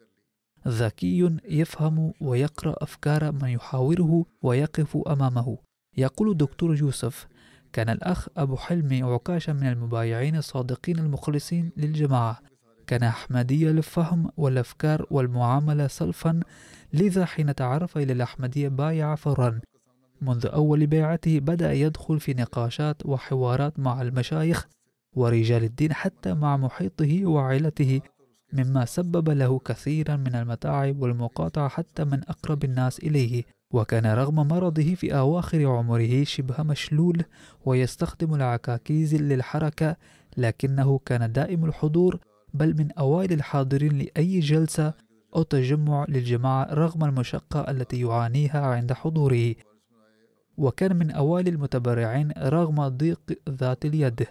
[0.67, 5.57] ذكي يفهم ويقرأ أفكار من يحاوره ويقف أمامه.
[5.97, 7.27] يقول الدكتور يوسف
[7.73, 12.39] كان الأخ أبو حلمي عكاشة من المبايعين الصادقين المخلصين للجماعة.
[12.87, 16.39] كان أحمدية للفهم والأفكار والمعاملة سلفا
[16.93, 19.59] لذا حين تعرف إلى الأحمدية بايع فورا.
[20.21, 24.67] منذ أول بيعته بدأ يدخل في نقاشات وحوارات مع المشايخ
[25.15, 28.01] ورجال الدين حتى مع محيطه وعائلته
[28.53, 33.43] مما سبب له كثيرا من المتاعب والمقاطعة حتى من أقرب الناس إليه.
[33.73, 37.23] وكان رغم مرضه في أواخر عمره شبه مشلول
[37.65, 39.95] ويستخدم العكاكيز للحركة
[40.37, 42.19] لكنه كان دائم الحضور
[42.53, 44.93] بل من أوائل الحاضرين لأي جلسة
[45.35, 49.55] أو تجمع للجماعة رغم المشقة التي يعانيها عند حضوره
[50.57, 54.27] وكان من أوائل المتبرعين رغم ضيق ذات اليد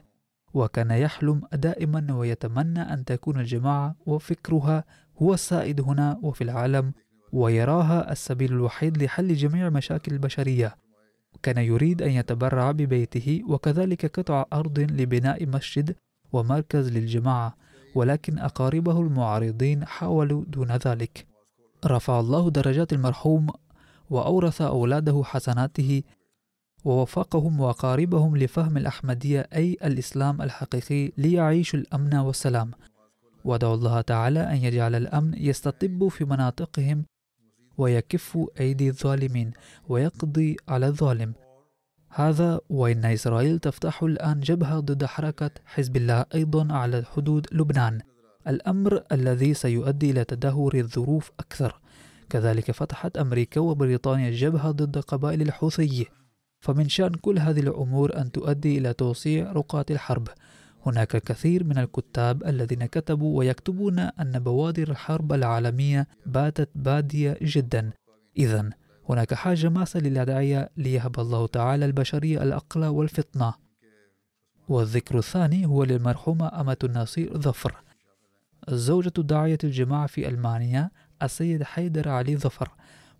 [0.55, 4.85] وكان يحلم دائما ويتمنى أن تكون الجماعة وفكرها
[5.23, 6.93] هو السائد هنا وفي العالم
[7.33, 10.77] ويراها السبيل الوحيد لحل جميع مشاكل البشرية.
[11.43, 15.97] كان يريد أن يتبرع ببيته وكذلك قطع أرض لبناء مسجد
[16.33, 17.57] ومركز للجماعة.
[17.95, 21.27] ولكن أقاربه المعارضين حاولوا دون ذلك.
[21.87, 23.47] رفع الله درجات المرحوم
[24.11, 26.03] وأورث أولاده حسناته
[26.85, 32.71] ووفقهم وأقاربهم لفهم الأحمدية أي الإسلام الحقيقي ليعيشوا الأمن والسلام.
[33.45, 37.05] ودعوا الله تعالى أن يجعل الأمن يستطب في مناطقهم
[37.79, 39.51] ويكف أيدي الظالمين
[39.89, 41.33] ويقضي على الظالم.
[42.11, 48.01] هذا وإن إسرائيل تفتح الآن جبهة ضد حركة حزب الله أيضا على حدود لبنان.
[48.49, 51.81] الأمر الذي سيؤدي إلى تدهور الظروف أكثر.
[52.31, 56.07] كذلك فتحت أمريكا وبريطانيا جبهة ضد قبائل الحوثي.
[56.61, 60.29] فمن شأن كل هذه الأمور أن تؤدي إلى توسيع رقعة الحرب.
[60.87, 67.91] هناك الكثير من الكتاب الذين كتبوا ويكتبون أن بوادر الحرب العالمية باتت بادية جدا.
[68.39, 68.71] إذا
[69.09, 73.55] هناك حاجة ماسة للأدعية ليهب الله تعالى البشرية الأقل والفطنة.
[74.69, 77.75] والذكر الثاني هو للمرحومة أمة النصير ظفر.
[78.69, 80.91] زوجة داعية الجماعة في ألمانيا
[81.23, 82.71] السيد حيدر علي ظفر.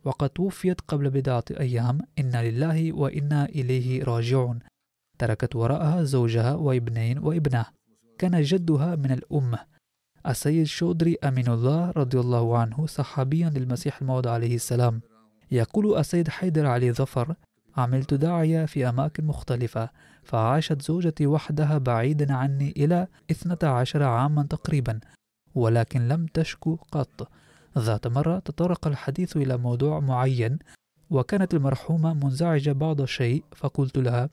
[0.05, 2.01] وقد توفيت قبل بضعة أيام.
[2.19, 4.59] إنا لله وإنا إليه راجعون.
[5.19, 7.67] تركت وراءها زوجها وابنين وابنة.
[8.19, 9.59] كان جدها من الأمة.
[10.27, 15.01] السيد شودري أمين الله رضي الله عنه صحابيا للمسيح الموعود عليه السلام.
[15.51, 17.35] يقول السيد حيدر علي ظفر
[17.77, 19.91] عملت داعية في أماكن مختلفة
[20.23, 25.01] فعاشت زوجتي وحدها بعيدا عني إلى 12 عاما تقريبا
[25.55, 27.29] ولكن لم تشكو قط
[27.79, 30.59] ذات مرة تطرق الحديث إلى موضوع معين
[31.11, 34.31] وكانت المرحومة منزعجة بعض الشيء فقلت لها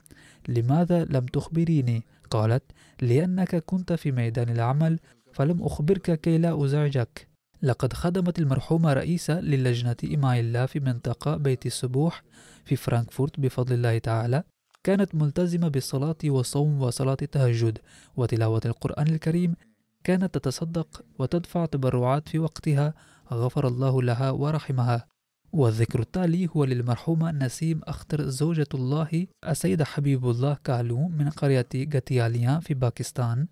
[0.48, 2.64] لماذا لم تخبريني؟ قالت
[3.02, 5.00] لأنك كنت في ميدان العمل
[5.34, 7.28] فلم أخبرك كي لا أزعجك
[7.62, 12.24] لقد خدمت المرحومة رئيسة للجنة إماء الله في منطقة بيت السبوح
[12.66, 14.44] في فرانكفورت بفضل الله تعالى
[14.84, 17.78] كانت ملتزمة بالصلاة والصوم وصلاة التهجد
[18.18, 19.56] وتلاوة القرآن الكريم
[20.04, 22.94] كانت تتصدق وتدفع تبرعات في وقتها
[23.34, 25.08] غفر الله لها ورحمها.
[25.54, 32.60] والذكر التالي هو للمرحومة نسيم أختر زوجة الله السيد حبيب الله كالو من قرية غتياليا
[32.60, 33.48] في باكستان.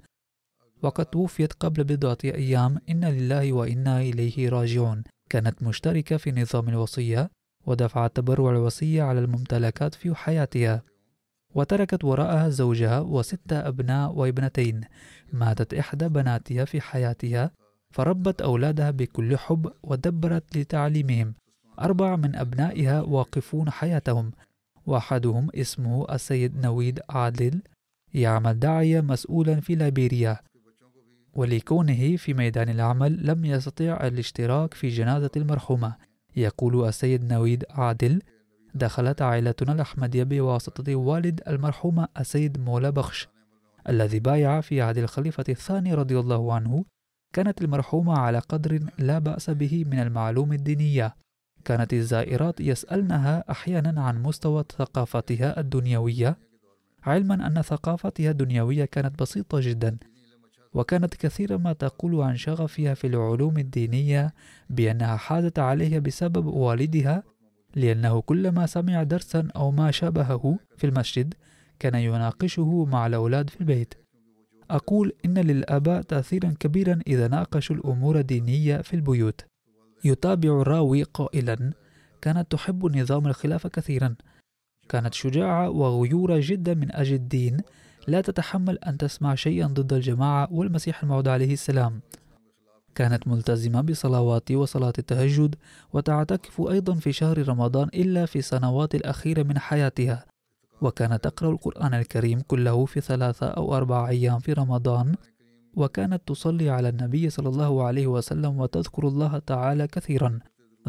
[0.84, 2.77] وقد توفيت قبل بضعة أيام.
[2.89, 5.03] إن لله وإنا إليه راجعون.
[5.29, 7.29] كانت مشتركة في نظام الوصية
[7.65, 10.84] ودفعت تبرع الوصية على الممتلكات في حياتها.
[11.55, 14.81] وتركت وراءها زوجها وستة أبناء وابنتين.
[15.34, 17.51] ماتت إحدى بناتها في حياتها
[17.91, 21.34] فربت أولادها بكل حب ودبرت لتعليمهم.
[21.79, 24.31] أربعة من أبنائها واقفون حياتهم.
[24.86, 27.61] وأحدهم اسمه السيد نويد عادل.
[28.13, 30.39] يعمل داعية مسؤولا في ليبيريا.
[31.34, 35.95] ولكونه في ميدان العمل لم يستطع الاشتراك في جنازة المرحومة.
[36.36, 38.21] يقول السيد نويد عادل
[38.75, 43.27] دخلت عائلتنا الأحمدية بواسطة والد المرحومة السيد مولا بخش
[43.89, 46.86] الذي بايع في عهد الخليفة الثاني رضي الله عنه.
[47.34, 51.15] كانت المرحومة على قدر لا بأس به من المعلوم الدينية.
[51.65, 56.38] كانت الزائرات يسألنها أحيانا عن مستوى ثقافتها الدنيوية.
[57.03, 59.97] علما أن ثقافتها الدنيوية كانت بسيطة جدا
[60.74, 64.34] وكانت كثيرا ما تقول عن شغفها في العلوم الدينية
[64.69, 67.24] بأنها حازت عليها بسبب والدها
[67.76, 71.34] لأنه كلما سمع درسا أو ما شابهه في المسجد
[71.80, 73.93] كان يناقشه مع الأولاد في البيت.
[74.69, 79.45] أقول إن للآباء تأثيرا كبيرا إذا ناقشوا الأمور الدينية في البيوت.
[80.03, 81.74] يتابع الراوي قائلا
[82.21, 84.15] كانت تحب نظام الخلافة كثيرا.
[84.89, 87.57] كانت شجاعة وغيورة جدا من أجل الدين
[88.07, 92.01] لا تتحمل أن تسمع شيئا ضد الجماعة والمسيح الموعود عليه السلام.
[92.95, 95.55] كانت ملتزمة بصلوات وصلاة التهجد
[95.93, 100.25] وتعتكف أيضا في شهر رمضان إلا في السنوات الأخيرة من حياتها.
[100.81, 105.15] وكانت تقرأ القرآن الكريم كله في ثلاثة أو أربع أيام في رمضان.
[105.75, 110.39] وكانت تصلي على النبي صلى الله عليه وسلم وتذكر الله تعالى كثيرا.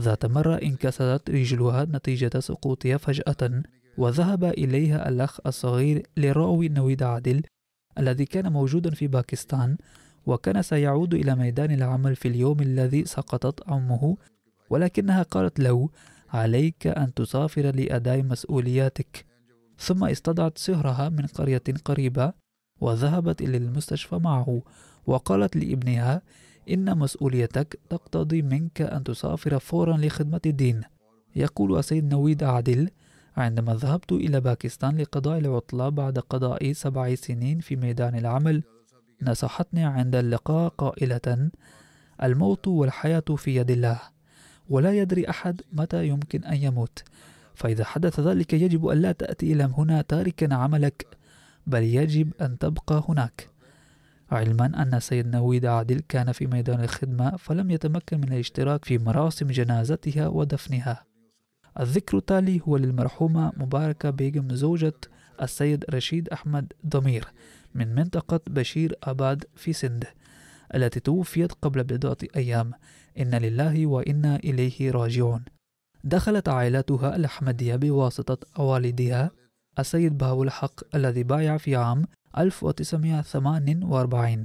[0.00, 3.62] ذات مرة انكسرت رجلها نتيجة سقوطها فجأة.
[3.98, 7.42] وذهب إليها الأخ الصغير لرأوي نويد عادل
[7.98, 9.76] الذي كان موجودا في باكستان
[10.26, 14.16] وكان سيعود إلى ميدان العمل في اليوم الذي سقطت أمه
[14.70, 15.88] ولكنها قالت له
[16.30, 19.24] عليك أن تسافر لأداء مسؤولياتك
[19.78, 22.32] ثم استدعت سهرها من قرية قريبة
[22.80, 24.62] وذهبت إلى المستشفى معه
[25.06, 26.22] وقالت لابنها
[26.70, 30.80] إن مسؤوليتك تقتضي منك أن تسافر فورا لخدمة الدين
[31.36, 32.90] يقول السيد نويد عادل
[33.36, 38.62] عندما ذهبت إلى باكستان لقضاء العطلة بعد قضاء سبع سنين في ميدان العمل
[39.22, 41.50] نصحتني عند اللقاء قائلة
[42.22, 44.00] الموت والحياة في يد الله
[44.68, 47.04] ولا يدري أحد متى يمكن أن يموت
[47.54, 51.06] فإذا حدث ذلك يجب أن لا تأتي إلى هنا تاركا عملك
[51.66, 53.48] بل يجب أن تبقى هناك.
[54.30, 59.46] علما أن السيد نويد عادل كان في ميدان الخدمة فلم يتمكن من الاشتراك في مراسم
[59.46, 61.04] جنازتها ودفنها.
[61.80, 64.94] الذكر التالي هو للمرحومة مباركة بيغم زوجة
[65.42, 67.28] السيد رشيد أحمد ضمير
[67.74, 70.04] من منطقة بشير أباد في سند
[70.74, 72.72] التي توفيت قبل بضعة أيام.
[73.18, 75.44] إن لله وإنا إليه راجعون.
[76.04, 79.30] دخلت عائلتها الأحمدية بواسطة والدها
[79.78, 82.04] السيد بهاو الحق الذي بايع في عام
[82.38, 84.44] 1948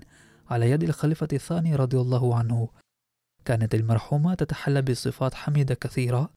[0.50, 2.70] على يد الخليفة الثاني رضي الله عنه.
[3.46, 6.30] كانت المرحومة تتحلى بصفات حميدة كثيرة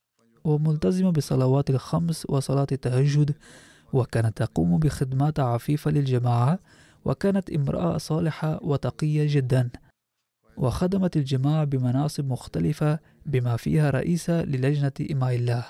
[0.45, 3.35] وملتزمة بصلوات الخمس وصلاة التهجد
[3.93, 6.59] وكانت تقوم بخدمات عفيفة للجماعة
[7.05, 9.71] وكانت امرأة صالحة وتقية جدا.
[10.57, 15.65] وخدمت الجماعة بمناصب مختلفة بما فيها رئيسة للجنة إماء الله.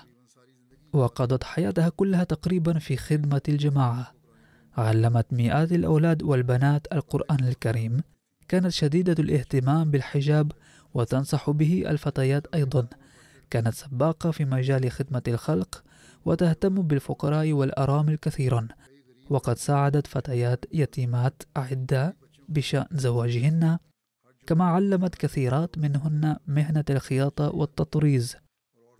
[0.92, 4.12] وقضت حياتها كلها تقريبا في خدمة الجماعة.
[4.76, 8.00] علمت مئات الأولاد والبنات القرآن الكريم.
[8.48, 10.52] كانت شديدة الاهتمام بالحجاب
[10.94, 12.86] وتنصح به الفتيات أيضا.
[13.52, 15.84] كانت سباقة في مجال خدمة الخلق
[16.24, 18.68] وتهتم بالفقراء والأرامل كثيرا.
[19.30, 22.16] وقد ساعدت فتيات يتيمات أعدة
[22.48, 23.78] بشأن زواجهن
[24.46, 28.36] كما علمت كثيرات منهن مهنة الخياطة والتطريز.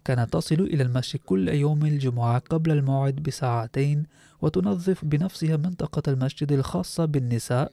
[0.04, 4.06] كانت تصل إلى المسجد كل يوم الجمعة قبل الموعد بساعتين
[4.42, 7.72] وتنظف بنفسها منطقة المسجد الخاصة بالنساء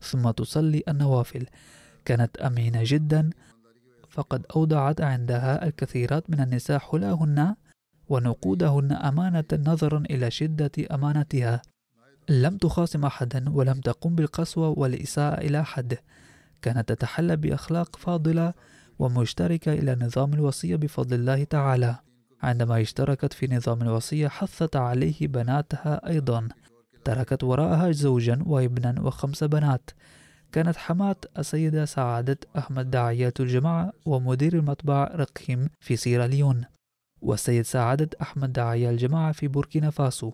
[0.00, 1.46] ثم تصلي النوافل.
[2.04, 3.30] كانت أمينة جدا
[4.14, 7.54] فقد أودعت عندها الكثيرات من النساء حلاهن
[8.08, 11.62] ونقودهن أمانة نظرا إلى شدة أمانتها.
[12.28, 15.98] لم تخاصم أحدا ولم تقم بالقسوة والإساءة إلى أحد.
[16.62, 18.54] كانت تتحلى بأخلاق فاضلة
[18.98, 21.96] ومشتركة إلى نظام الوصية بفضل الله تعالى.
[22.42, 26.48] عندما اشتركت في نظام الوصية حثت عليه بناتها أيضا.
[27.04, 29.90] تركت وراءها زوجا وابنا وخمس بنات.
[30.54, 36.64] كانت حماة السيدة سعادة أحمد داعية الجماعة ومدير المطبع رقيم في سيراليون
[37.20, 40.32] والسيد سعادة أحمد داعية الجماعة في بوركينا فاسو.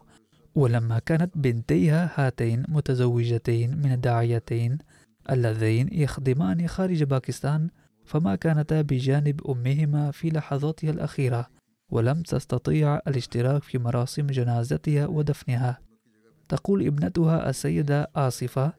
[0.54, 4.78] ولما كانت بنتيها هاتين متزوجتين من الداعيتين
[5.30, 7.70] اللذين يخدمان خارج باكستان
[8.04, 11.46] فما كانتا بجانب أمهما في لحظاتها الأخيرة
[11.90, 15.80] ولم تستطيع الاشتراك في مراسم جنازتها ودفنها.
[16.48, 18.72] تقول ابنتها السيدة آصفة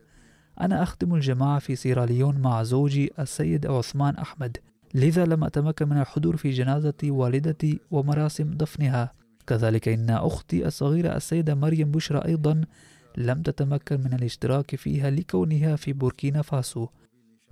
[0.62, 4.57] أنا أخدم الجماعة في سيراليون مع زوجي السيد عثمان أحمد
[4.93, 9.14] لذا لم أتمكن من الحضور في جنازة والدتي ومراسم دفنها.
[9.47, 12.62] كذلك إن أختي الصغيرة السيدة مريم بشرى أيضا
[13.18, 16.88] لم تتمكن من الاشتراك فيها لكونها في بوركينا فاسو.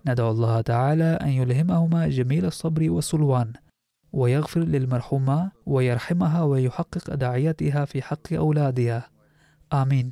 [0.08, 3.54] ندعو الله تعالى أن يلهمهما جميل الصبر والسلوان
[4.14, 9.10] ويغفر للمرحومة ويرحمها ويحقق أدعيتها في حق أولادها.
[9.74, 10.12] آمين.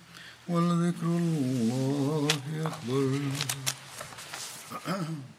[0.47, 2.27] ولذكر الله
[2.65, 3.19] أكبر.